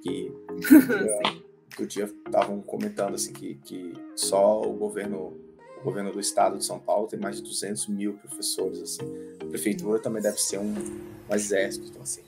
[0.03, 0.31] que
[1.77, 5.37] do dia estavam comentando assim que, que só o governo
[5.79, 9.03] o governo do estado de São Paulo tem mais de 200 mil professores assim
[9.39, 12.21] a prefeitura também deve ser um, um exército então assim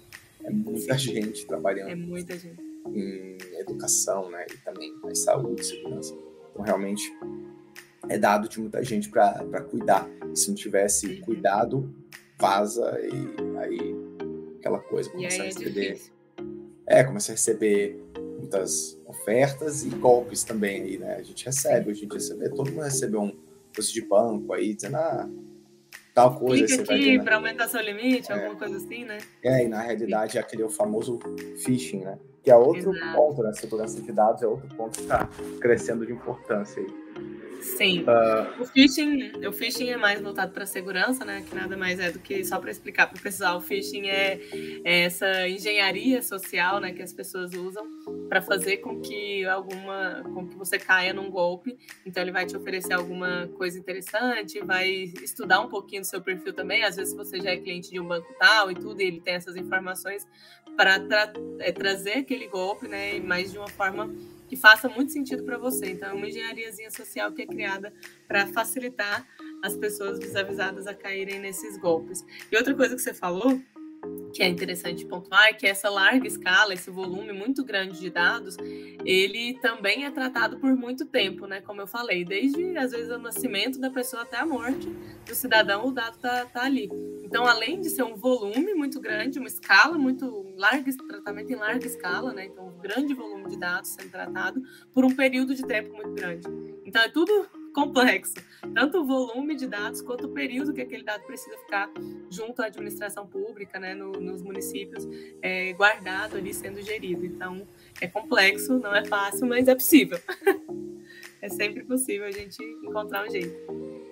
[0.43, 1.13] é muita Sim.
[1.13, 2.61] gente trabalhando é muita gente
[2.93, 6.15] em educação né e também em saúde segurança
[6.51, 7.11] então realmente
[8.09, 11.93] é dado de muita gente para cuidar e se não tivesse cuidado
[12.37, 13.95] vaza e aí
[14.59, 16.01] aquela coisa começa a é receber
[16.87, 18.03] é, é começa a receber
[18.39, 21.15] muitas ofertas e golpes também aí, né?
[21.15, 23.37] A gente recebe, dia você vê, todo mundo recebeu um
[23.75, 25.29] coisa de banco aí, dizendo, ah,
[26.13, 26.65] tal coisa.
[26.65, 28.35] Clica aqui para aumentar seu limite, é.
[28.35, 29.19] alguma coisa assim, né?
[29.43, 31.19] É, e na realidade é aquele famoso
[31.63, 32.17] phishing, né?
[32.43, 33.15] Que é outro Exato.
[33.15, 33.53] ponto, né?
[33.53, 36.87] Segurança de dados é outro ponto que está crescendo de importância aí.
[37.61, 38.03] Sim.
[38.03, 38.61] Uh...
[38.61, 41.43] O, phishing, o phishing é mais voltado para segurança, né?
[41.47, 44.39] Que nada mais é do que, só para explicar para o pessoal, o phishing é,
[44.83, 47.85] é, essa engenharia social né, que as pessoas usam
[48.27, 50.21] para fazer com que alguma.
[50.23, 51.77] com que você caia num golpe.
[52.05, 54.89] Então ele vai te oferecer alguma coisa interessante, vai
[55.21, 56.83] estudar um pouquinho do seu perfil também.
[56.83, 59.35] Às vezes você já é cliente de um banco tal e tudo, e ele tem
[59.35, 60.27] essas informações
[60.75, 63.19] para tra é, trazer aquele golpe, né?
[63.19, 64.13] Mas de uma forma
[64.47, 65.91] que faça muito sentido para você.
[65.91, 67.93] Então, é uma engenhariazinha social que é criada
[68.27, 69.27] para facilitar
[69.63, 72.25] as pessoas desavisadas a caírem nesses golpes.
[72.51, 73.61] E outra coisa que você falou
[74.33, 78.55] que é interessante pontuar é que essa larga escala, esse volume muito grande de dados,
[79.03, 81.61] ele também é tratado por muito tempo, né?
[81.61, 84.87] Como eu falei, desde às vezes o nascimento da pessoa até a morte
[85.25, 86.89] do cidadão, o dado tá, tá ali.
[87.29, 91.85] Então, além de ser um volume muito grande, uma escala muito larga, tratamento em larga
[91.85, 92.45] escala, né?
[92.45, 96.47] Então, um grande volume de dados sendo tratado por um período de tempo muito grande.
[96.83, 98.33] Então, é tudo complexo.
[98.73, 101.87] Tanto o volume de dados quanto o período que aquele dado precisa ficar
[102.31, 105.07] junto à administração pública, né, no, nos municípios,
[105.39, 107.23] é, guardado ali, sendo gerido.
[107.23, 107.61] Então,
[108.01, 110.17] é complexo, não é fácil, mas é possível.
[111.43, 114.08] é sempre possível a gente encontrar um jeito.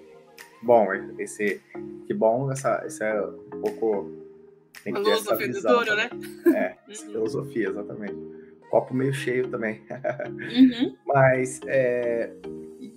[0.62, 0.88] Bom,
[1.20, 1.62] esse
[2.06, 4.28] que bom, essa, essa é um pouco
[4.84, 6.10] tem que ter filosofia do touro, né?
[6.56, 6.96] É, uhum.
[6.96, 8.16] filosofia, exatamente.
[8.70, 9.82] Copo meio cheio também.
[10.38, 10.96] Uhum.
[11.06, 12.32] Mas é,
[12.80, 12.94] e,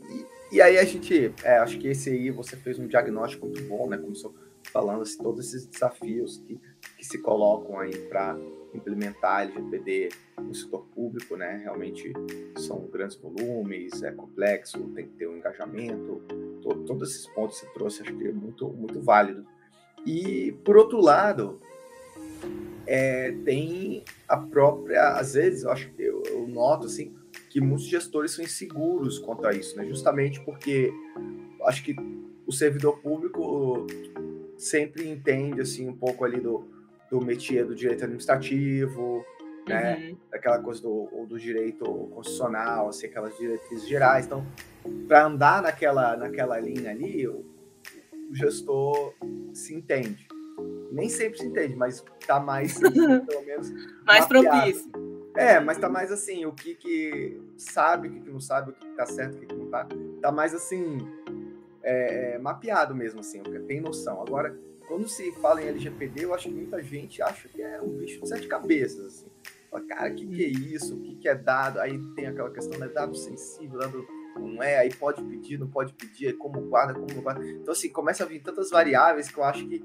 [0.53, 3.88] e, aí a gente, é, acho que esse aí você fez um diagnóstico muito bom,
[3.88, 3.96] né?
[3.96, 4.35] Começou
[4.73, 6.61] falando assim, todos esses desafios que,
[6.96, 8.37] que se colocam aí para
[8.74, 11.61] implementar LGPD no setor público, né?
[11.62, 12.12] Realmente
[12.56, 16.22] são grandes volumes, é complexo, tem que ter um engajamento,
[16.62, 19.46] todo, todos esses pontos que você trouxe, acho que é muito, muito válido.
[20.06, 21.61] E, por outro lado,
[22.87, 27.14] é, tem a própria, às vezes, eu acho que eu, eu, noto assim
[27.48, 29.85] que muitos gestores são inseguros quanto a isso, né?
[29.85, 30.92] Justamente porque
[31.64, 31.94] acho que
[32.46, 33.87] o servidor público
[34.56, 36.64] sempre entende assim um pouco ali do,
[37.11, 39.25] do métier do direito administrativo,
[39.66, 39.96] né?
[39.96, 40.16] Uhum.
[40.33, 44.27] Aquela coisa do, do direito constitucional, assim, aquelas diretrizes gerais.
[44.27, 44.46] Então,
[45.09, 47.44] para andar naquela, naquela linha ali, o,
[48.31, 49.14] o gestor
[49.53, 50.29] se entende
[50.90, 53.73] nem sempre se entende, mas tá mais, pelo menos.
[54.05, 54.90] mais propício.
[55.37, 58.75] É, mas tá mais assim, o que que sabe, o que, que não sabe, o
[58.75, 59.87] que, que tá certo, o que, que não tá.
[60.20, 60.99] Tá mais assim,
[61.83, 64.20] é, é, mapeado mesmo, assim, tem noção.
[64.20, 64.59] Agora,
[64.90, 68.20] quando se fala em LGPD, eu acho que muita gente acha que é um bicho
[68.20, 69.26] de sete cabeças, assim.
[69.70, 70.96] Fala, cara, o que, que é isso?
[70.96, 71.79] O que, que é dado?
[71.79, 72.88] Aí tem aquela questão, né?
[72.88, 74.05] Dado sensível, dado
[74.37, 77.46] não é, aí pode pedir, não pode pedir, como guarda, como guarda.
[77.46, 79.85] Então, assim, começa a vir tantas variáveis que eu acho que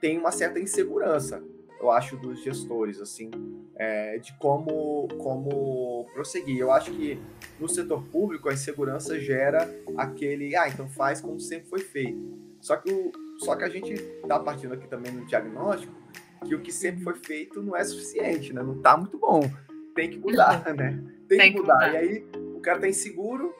[0.00, 1.42] tem uma certa insegurança,
[1.80, 3.32] eu acho, dos gestores, assim,
[3.74, 6.58] é, de como, como prosseguir.
[6.58, 7.20] Eu acho que
[7.58, 12.38] no setor público a insegurança gera aquele, ah, então faz como sempre foi feito.
[12.60, 15.92] Só que, o, só que a gente está partindo aqui também no diagnóstico
[16.44, 18.62] que o que sempre foi feito não é suficiente, né?
[18.62, 19.50] Não está muito bom.
[19.94, 21.02] Tem que mudar, né?
[21.26, 21.78] Tem, tem que, mudar.
[21.78, 21.94] que, mudar.
[21.94, 23.54] E aí o cara tá inseguro,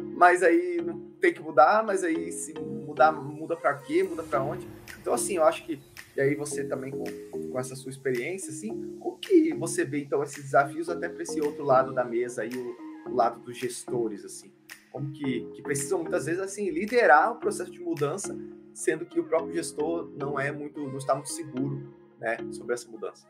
[0.00, 4.02] mas aí não tem que mudar, mas aí se mudar, muda para quê?
[4.02, 4.66] Muda para onde?
[5.00, 5.80] Então, assim, eu acho que,
[6.16, 7.04] e aí você também com,
[7.50, 11.40] com essa sua experiência, assim, como que você vê, então, esses desafios até para esse
[11.40, 14.52] outro lado da mesa aí, o, o, lado dos gestores, assim?
[14.90, 18.36] Como que, que precisam, muitas vezes, assim, liderar o processo de mudança,
[18.74, 22.88] sendo que o próprio gestor não é muito, não está muito seguro, né, sobre essa
[22.90, 23.26] mudança.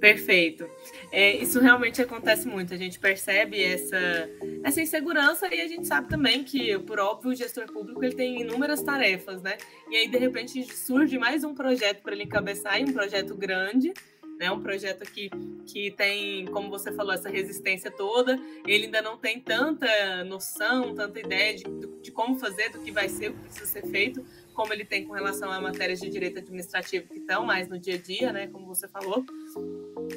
[0.00, 0.68] Perfeito.
[1.10, 2.72] É, isso realmente acontece muito.
[2.72, 3.96] A gente percebe essa,
[4.62, 8.40] essa insegurança e a gente sabe também que, por óbvio, o gestor público ele tem
[8.40, 9.56] inúmeras tarefas, né?
[9.90, 13.92] E aí, de repente, surge mais um projeto para ele encabeçar, um projeto grande,
[14.38, 14.50] né?
[14.50, 15.28] Um projeto que,
[15.66, 18.38] que tem, como você falou, essa resistência toda.
[18.66, 21.64] Ele ainda não tem tanta noção, tanta ideia de,
[22.02, 24.24] de como fazer, do que vai ser, o que precisa ser feito,
[24.54, 27.94] como ele tem com relação a matérias de direito administrativo que estão mais no dia
[27.94, 28.46] a dia, né?
[28.46, 29.24] Como você falou.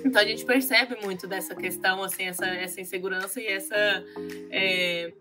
[0.06, 3.76] Então a gente percebe muito dessa questão, assim, essa, essa insegurança e essa
[4.50, 5.12] é,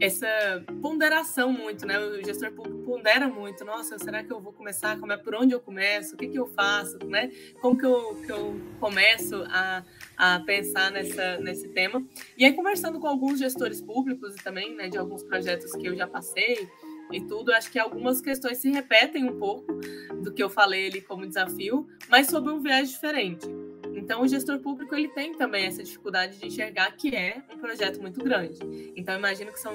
[0.00, 0.26] essa
[0.82, 1.98] ponderação muito, né?
[1.98, 3.64] O gestor público pondera muito.
[3.64, 4.98] Nossa, será que eu vou começar?
[4.98, 6.14] Como é por onde eu começo?
[6.14, 6.98] O que, que eu faço?
[7.06, 7.30] Né?
[7.60, 9.84] Como que eu, que eu começo a,
[10.16, 12.04] a pensar nessa, nesse tema?
[12.36, 15.96] E aí, conversando com alguns gestores públicos e também né, de alguns projetos que eu
[15.96, 16.68] já passei,
[17.12, 19.72] e tudo, acho que algumas questões se repetem um pouco
[20.22, 23.46] do que eu falei ali como desafio, mas sob um viés diferente.
[24.04, 28.02] Então, o gestor público ele tem também essa dificuldade de enxergar que é um projeto
[28.02, 28.58] muito grande.
[28.94, 29.72] Então, imagino que são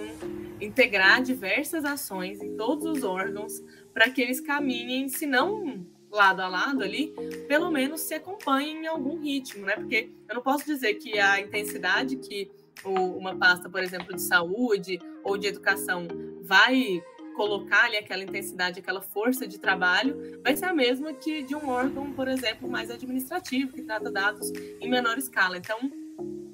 [0.62, 3.60] integrar diversas ações em todos os órgãos
[3.92, 7.12] para que eles caminhem, se não lado a lado ali,
[7.48, 9.74] pelo menos se acompanhem em algum ritmo, né?
[9.74, 12.52] Porque eu não posso dizer que a intensidade que
[12.86, 16.08] uma pasta, por exemplo, de saúde ou de educação
[16.44, 17.04] vai
[17.40, 21.70] colocar ali aquela intensidade, aquela força de trabalho, vai ser a mesma que de um
[21.70, 25.56] órgão, por exemplo, mais administrativo, que trata dados em menor escala.
[25.56, 25.80] Então,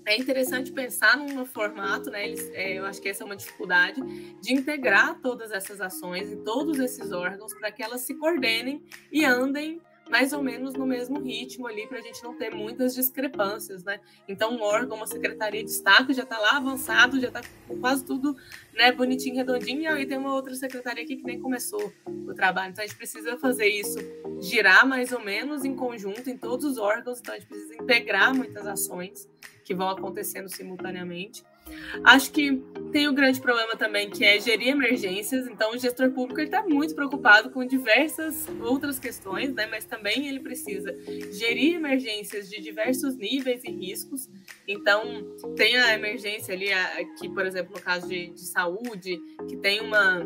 [0.05, 2.27] é interessante pensar num formato, né?
[2.27, 3.99] Eles, é, eu acho que essa é uma dificuldade
[4.39, 9.25] de integrar todas essas ações e todos esses órgãos para que elas se coordenem e
[9.25, 13.83] andem mais ou menos no mesmo ritmo ali, para a gente não ter muitas discrepâncias,
[13.83, 13.99] né?
[14.27, 17.41] Então, um órgão, uma secretaria de destaque já está lá avançado, já está
[17.79, 18.35] quase tudo
[18.73, 22.71] né, bonitinho, redondinho, e aí tem uma outra secretaria aqui que nem começou o trabalho.
[22.71, 23.97] Então, a gente precisa fazer isso
[24.39, 28.35] girar mais ou menos em conjunto em todos os órgãos, então a gente precisa integrar
[28.35, 29.27] muitas ações
[29.63, 31.43] que vão acontecendo simultaneamente.
[32.03, 35.47] Acho que tem o um grande problema também que é gerir emergências.
[35.47, 39.67] Então, o gestor público está muito preocupado com diversas outras questões, né?
[39.67, 40.95] Mas também ele precisa
[41.31, 44.29] gerir emergências de diversos níveis e riscos.
[44.67, 46.67] Então, tem a emergência ali,
[47.19, 50.25] que, por exemplo, no caso de, de saúde, que tem uma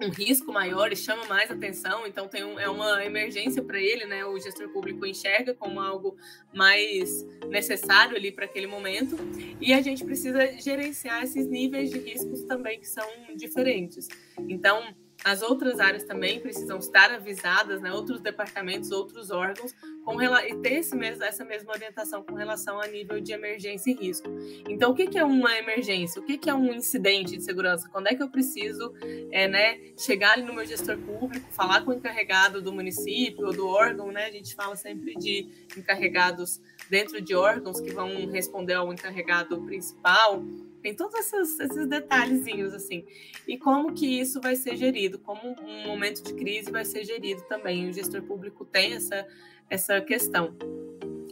[0.00, 4.04] um risco maior e chama mais atenção, então tem um, é uma emergência para ele,
[4.04, 4.24] né?
[4.24, 6.16] O gestor público enxerga como algo
[6.54, 9.16] mais necessário ali para aquele momento,
[9.60, 14.08] e a gente precisa gerenciar esses níveis de riscos também que são diferentes.
[14.48, 17.92] Então, as outras áreas também precisam estar avisadas, né?
[17.92, 22.86] outros departamentos, outros órgãos, com, e ter esse mesmo, essa mesma orientação com relação a
[22.86, 24.28] nível de emergência e risco.
[24.68, 26.20] Então, o que, que é uma emergência?
[26.20, 27.88] O que, que é um incidente de segurança?
[27.88, 28.94] Quando é que eu preciso
[29.32, 33.52] é, né, chegar ali no meu gestor público, falar com o encarregado do município ou
[33.52, 34.12] do órgão?
[34.12, 34.26] Né?
[34.26, 40.44] A gente fala sempre de encarregados dentro de órgãos que vão responder ao encarregado principal
[40.86, 43.04] tem todos esses, esses detalhezinhos, assim.
[43.48, 47.42] E como que isso vai ser gerido, como um momento de crise vai ser gerido
[47.48, 47.88] também.
[47.88, 49.26] O gestor público tem essa,
[49.68, 50.56] essa questão.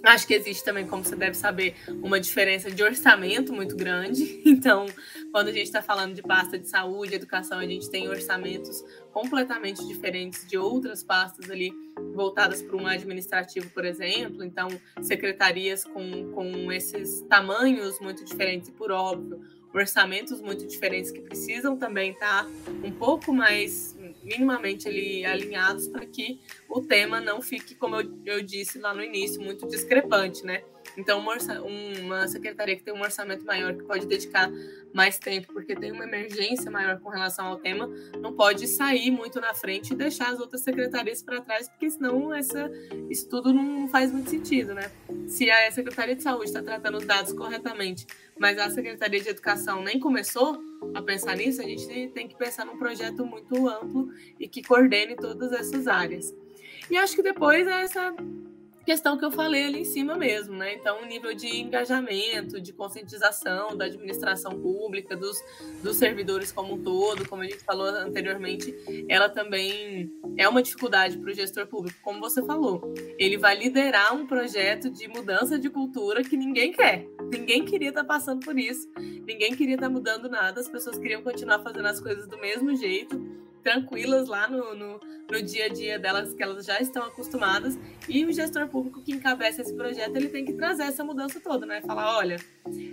[0.05, 4.43] Acho que existe também, como você deve saber, uma diferença de orçamento muito grande.
[4.55, 4.87] Então,
[5.33, 9.85] quando a gente está falando de pasta de saúde, educação, a gente tem orçamentos completamente
[9.87, 11.73] diferentes de outras pastas ali
[12.15, 14.45] voltadas para um administrativo, por exemplo.
[14.45, 14.69] Então,
[15.03, 19.41] secretarias com, com esses tamanhos muito diferentes, e por óbvio,
[19.75, 22.51] orçamentos muito diferentes que precisam também estar tá
[22.85, 28.43] um pouco mais minimamente ali alinhados para que o tema não fique, como eu, eu
[28.43, 30.63] disse lá no início, muito discrepante, né?
[30.97, 31.35] Então, uma,
[32.01, 34.51] uma secretaria que tem um orçamento maior, que pode dedicar
[34.93, 37.89] mais tempo, porque tem uma emergência maior com relação ao tema,
[38.21, 42.33] não pode sair muito na frente e deixar as outras secretarias para trás, porque senão
[42.33, 42.71] essa,
[43.11, 44.91] isso tudo não faz muito sentido, né?
[45.27, 48.07] Se a Secretaria de Saúde está tratando os dados corretamente,
[48.39, 50.59] mas a Secretaria de Educação nem começou
[50.95, 55.17] a pensar nisso, a gente tem que pensar num projeto muito amplo e que coordene
[55.17, 56.35] todas essas áreas.
[56.91, 58.15] E acho que depois é essa
[58.85, 60.75] questão que eu falei ali em cima mesmo, né?
[60.75, 65.37] Então, o nível de engajamento, de conscientização da administração pública, dos,
[65.83, 68.75] dos servidores como um todo, como a gente falou anteriormente,
[69.09, 72.95] ela também é uma dificuldade para o gestor público, como você falou.
[73.19, 77.07] Ele vai liderar um projeto de mudança de cultura que ninguém quer.
[77.31, 80.99] Ninguém queria estar tá passando por isso, ninguém queria estar tá mudando nada, as pessoas
[80.99, 85.01] queriam continuar fazendo as coisas do mesmo jeito tranquilas lá no, no,
[85.31, 87.79] no, dia a dia delas, que elas já estão acostumadas.
[88.07, 91.65] E o gestor público que encabeça esse projeto, ele tem que trazer essa mudança toda,
[91.65, 91.81] né?
[91.81, 92.37] Falar, olha,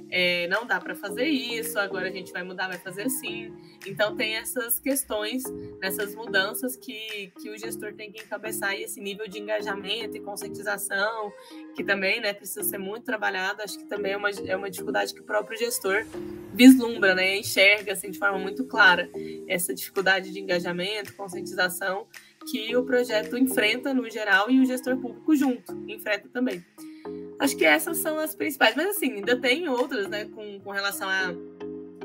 [0.10, 3.54] é, não dá para fazer isso, agora a gente vai mudar, vai fazer assim.
[3.86, 5.44] Então tem essas questões,
[5.82, 10.22] essas mudanças que, que o gestor tem que encabeçar e esse nível de engajamento e
[10.22, 11.34] conscientização,
[11.76, 15.14] que também né, precisa ser muito trabalhado, acho que também é uma, é uma dificuldade
[15.14, 16.06] que o próprio gestor
[16.54, 19.10] vislumbra, né, enxerga assim, de forma muito clara
[19.48, 22.08] essa dificuldade de engajamento, conscientização
[22.50, 26.64] que o projeto enfrenta no geral e o gestor público junto enfrenta também.
[27.40, 31.08] Acho que essas são as principais, mas assim, ainda tem outras, né, com, com relação
[31.10, 31.34] a,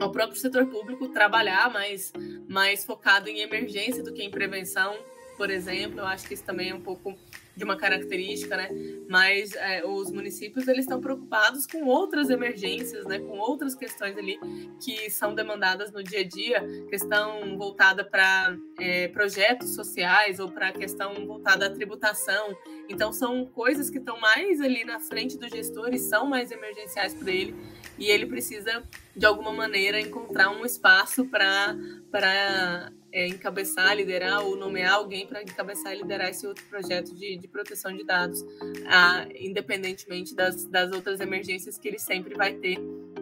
[0.00, 2.12] ao próprio setor público trabalhar mais,
[2.48, 4.96] mais focado em emergência do que em prevenção,
[5.36, 6.00] por exemplo.
[6.00, 7.14] Eu acho que isso também é um pouco
[7.56, 8.68] de uma característica, né?
[9.08, 13.18] Mas é, os municípios eles estão preocupados com outras emergências, né?
[13.18, 14.38] Com outras questões ali
[14.80, 20.70] que são demandadas no dia a dia, questão voltada para é, projetos sociais ou para
[20.72, 22.54] questão voltada à tributação.
[22.88, 27.14] Então são coisas que estão mais ali na frente do gestor e são mais emergenciais
[27.14, 27.54] para ele
[27.98, 28.82] e ele precisa
[29.16, 31.74] de alguma maneira encontrar um espaço para
[32.10, 37.38] para é, encabeçar, liderar ou nomear alguém para encabeçar e liderar esse outro projeto de,
[37.38, 38.44] de proteção de dados,
[38.86, 42.76] a, independentemente das, das outras emergências que ele sempre vai ter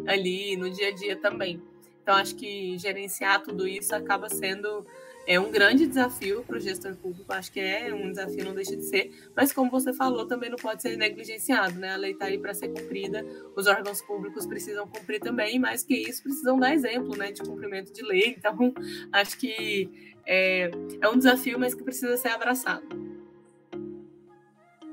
[0.05, 1.63] ali no dia a dia também.
[2.03, 4.85] Então, acho que gerenciar tudo isso acaba sendo
[5.27, 8.77] é um grande desafio para o gestor público, acho que é um desafio, não deixa
[8.77, 11.95] de ser, mas como você falou, também não pode ser negligenciado, né?
[11.95, 13.25] A lei está aí para ser cumprida,
[13.57, 17.43] os órgãos públicos precisam cumprir também, e mais que isso, precisam dar exemplo né, de
[17.43, 18.37] cumprimento de lei.
[18.45, 18.75] Então,
[19.11, 19.89] acho que
[20.27, 20.71] é,
[21.01, 22.87] é um desafio, mas que precisa ser abraçado.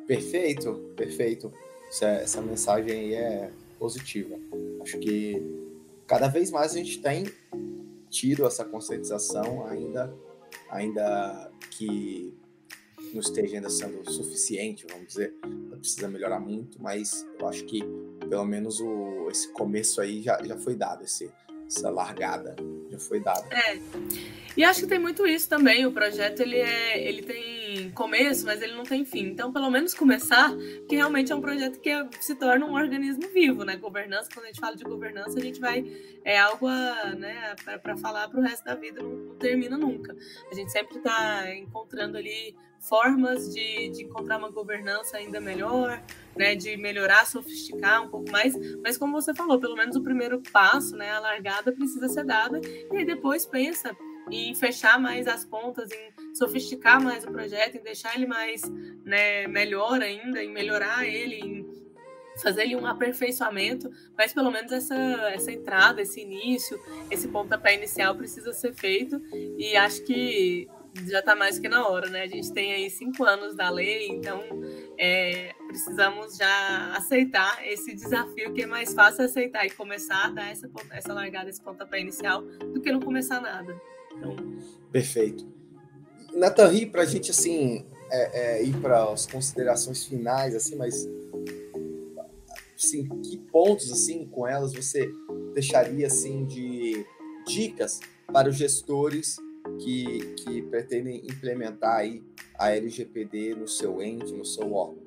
[0.07, 1.51] Perfeito, perfeito.
[1.89, 4.39] Essa, essa mensagem aí é positiva.
[4.81, 5.41] Acho que
[6.07, 7.25] cada vez mais a gente tem
[8.11, 10.13] tido essa conscientização, ainda,
[10.69, 12.31] ainda que
[13.13, 15.33] não esteja ainda sendo suficiente, vamos dizer,
[15.81, 17.81] precisa melhorar muito, mas eu acho que
[18.29, 21.29] pelo menos o, esse começo aí já, já foi dado, esse,
[21.67, 22.55] essa largada
[22.89, 23.47] já foi dada.
[23.51, 23.79] É.
[24.55, 25.85] E acho que tem muito isso também.
[25.85, 29.27] O projeto ele é, ele tem começo, mas ele não tem fim.
[29.27, 30.51] Então, pelo menos começar,
[30.87, 33.75] que realmente é um projeto que é, se torna um organismo vivo, né?
[33.77, 34.29] Governança.
[34.33, 35.85] Quando a gente fala de governança, a gente vai
[36.23, 36.67] é algo
[37.17, 39.01] né, para falar para o resto da vida.
[39.01, 40.15] Não, não, termina nunca.
[40.51, 46.01] A gente sempre está encontrando ali formas de, de encontrar uma governança ainda melhor,
[46.35, 50.41] né, de melhorar, sofisticar um pouco mais, mas como você falou, pelo menos o primeiro
[50.51, 52.59] passo, né, a largada precisa ser dada,
[52.91, 53.95] e aí depois pensa
[54.29, 58.61] em fechar mais as pontas, em sofisticar mais o projeto, em deixar ele mais
[59.03, 61.81] né, melhor ainda, em melhorar ele, em
[62.41, 64.95] fazer ele um aperfeiçoamento, mas pelo menos essa,
[65.33, 69.21] essa entrada, esse início, esse pontapé inicial precisa ser feito
[69.57, 70.67] e acho que
[71.07, 72.23] já está mais que na hora, né?
[72.23, 74.41] A gente tem aí cinco anos da lei, então
[74.97, 80.51] é, precisamos já aceitar esse desafio, que é mais fácil aceitar e começar a dar
[80.51, 83.79] essa, essa largada, esse pontapé inicial, do que não começar nada.
[84.17, 84.35] Então...
[84.91, 85.45] Perfeito.
[86.33, 91.07] Nathan, para a gente assim é, é, ir para as considerações finais, assim, mas
[92.75, 95.09] assim, que pontos assim com elas você
[95.53, 97.05] deixaria assim de
[97.47, 97.99] dicas
[98.31, 99.37] para os gestores
[99.79, 102.23] que, que pretendem implementar aí
[102.57, 105.01] a LGPD no seu ente, no seu órgão?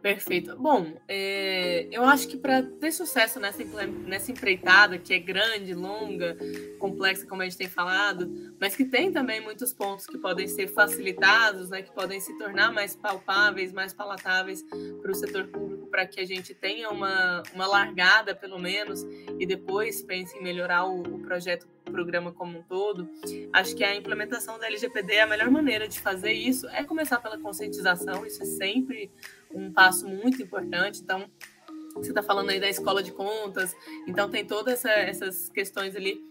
[0.00, 0.56] Perfeito.
[0.56, 3.64] Bom, é, eu acho que para ter sucesso nessa,
[4.06, 6.36] nessa empreitada, que é grande, longa,
[6.78, 10.68] complexa, como a gente tem falado, mas que tem também muitos pontos que podem ser
[10.68, 14.64] facilitados, né, que podem se tornar mais palpáveis, mais palatáveis
[15.02, 19.02] para o setor público, para que a gente tenha uma, uma largada, pelo menos,
[19.38, 23.08] e depois pense em melhorar o, o projeto programa como um todo,
[23.52, 27.38] acho que a implementação da LGPD, a melhor maneira de fazer isso é começar pela
[27.38, 29.10] conscientização, isso é sempre
[29.52, 31.00] um passo muito importante.
[31.00, 31.28] Então,
[31.94, 33.74] você está falando aí da escola de contas,
[34.06, 36.22] então tem todas essa, essas questões ali.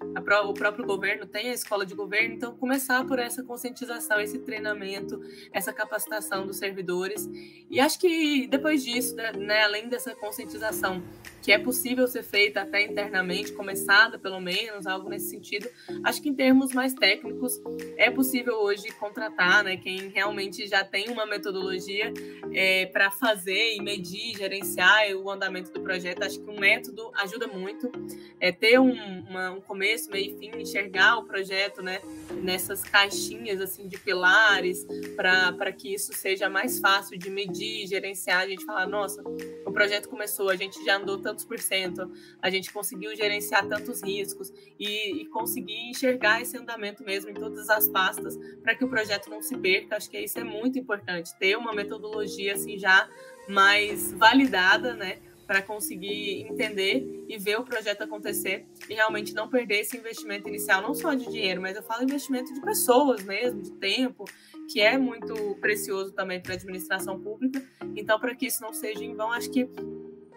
[0.45, 5.21] o próprio governo tem a escola de governo, então começar por essa conscientização, esse treinamento,
[5.51, 7.29] essa capacitação dos servidores.
[7.69, 11.03] E acho que depois disso, né, né além dessa conscientização,
[11.41, 15.69] que é possível ser feita até internamente, começada pelo menos, algo nesse sentido.
[16.03, 17.61] Acho que em termos mais técnicos,
[17.95, 22.11] é possível hoje contratar né, quem realmente já tem uma metodologia
[22.53, 26.23] é, para fazer e medir, gerenciar o andamento do projeto.
[26.23, 27.91] Acho que um método ajuda muito.
[28.39, 28.91] É, ter um,
[29.27, 31.99] uma, um começo, meio e fim, enxergar o projeto né,
[32.31, 34.85] nessas caixinhas assim de pilares,
[35.15, 38.41] para que isso seja mais fácil de medir, gerenciar.
[38.41, 39.23] A gente falar, nossa,
[39.65, 44.01] o projeto começou, a gente já andou tantos por cento, a gente conseguiu gerenciar tantos
[44.03, 48.89] riscos e, e conseguir enxergar esse andamento mesmo em todas as pastas para que o
[48.89, 49.95] projeto não se perca.
[49.95, 53.09] Acho que isso é muito importante, ter uma metodologia assim já
[53.47, 55.19] mais validada, né?
[55.47, 60.81] Para conseguir entender e ver o projeto acontecer e realmente não perder esse investimento inicial,
[60.81, 64.25] não só de dinheiro, mas eu falo investimento de pessoas mesmo, de tempo,
[64.69, 67.63] que é muito precioso também para a administração pública.
[67.95, 69.69] Então, para que isso não seja em vão, acho que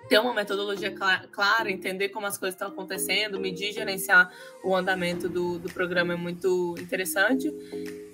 [0.09, 0.93] ter uma metodologia
[1.31, 4.33] clara, entender como as coisas estão acontecendo, medir gerenciar
[4.65, 7.49] o andamento do, do programa é muito interessante.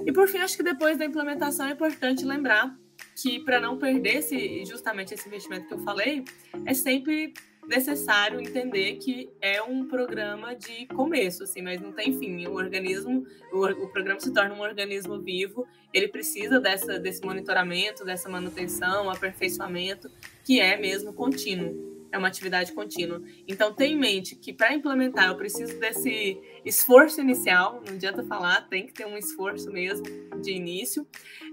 [0.04, 2.76] E por fim, acho que depois da implementação é importante lembrar
[3.14, 6.24] que para não perder esse, justamente esse investimento que eu falei,
[6.64, 7.32] é sempre
[7.66, 12.46] necessário entender que é um programa de começo, assim, mas não tem fim.
[12.46, 18.04] O organismo, o, o programa se torna um organismo vivo, ele precisa dessa, desse monitoramento,
[18.04, 20.10] dessa manutenção, aperfeiçoamento,
[20.44, 21.96] que é mesmo contínuo.
[22.12, 23.20] É uma atividade contínua.
[23.48, 28.62] Então, tenha em mente que para implementar eu preciso desse esforço inicial, não adianta falar,
[28.68, 30.06] tem que ter um esforço mesmo
[30.40, 31.06] de início,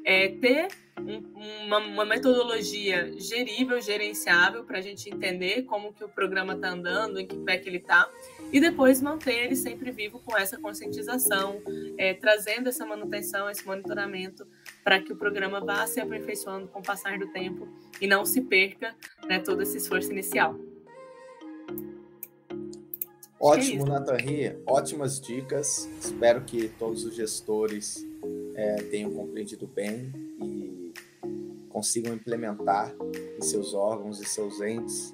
[0.05, 0.67] é, ter
[0.99, 6.69] um, uma, uma, metodologia gerível, gerenciável, para a gente entender como que o programa está
[6.69, 8.09] andando, em que pé que ele está,
[8.51, 11.61] e depois manter ele sempre vivo com essa conscientização,
[11.97, 14.45] é, trazendo essa manutenção, esse monitoramento,
[14.83, 17.67] para que o programa vá se aperfeiçoando com o passar do tempo
[17.99, 20.55] e não se perca né, todo esse esforço inicial.
[23.39, 24.17] Ótimo, é Nathan
[24.65, 25.89] ótimas dicas.
[25.99, 28.07] Espero que todos os gestores
[28.55, 30.09] é, tenham compreendido bem
[30.41, 30.82] e
[31.73, 32.93] consigam implementar
[33.37, 35.13] em seus órgãos e seus entes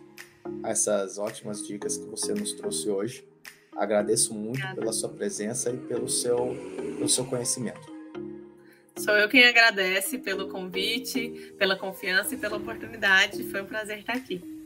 [0.64, 3.28] essas ótimas dicas que você nos trouxe hoje.
[3.76, 4.76] Agradeço muito Obrigada.
[4.76, 6.38] pela sua presença e pelo seu,
[6.76, 7.98] pelo seu conhecimento.
[8.98, 13.44] Sou eu quem agradece pelo convite, pela confiança e pela oportunidade.
[13.46, 14.59] Foi um prazer estar aqui.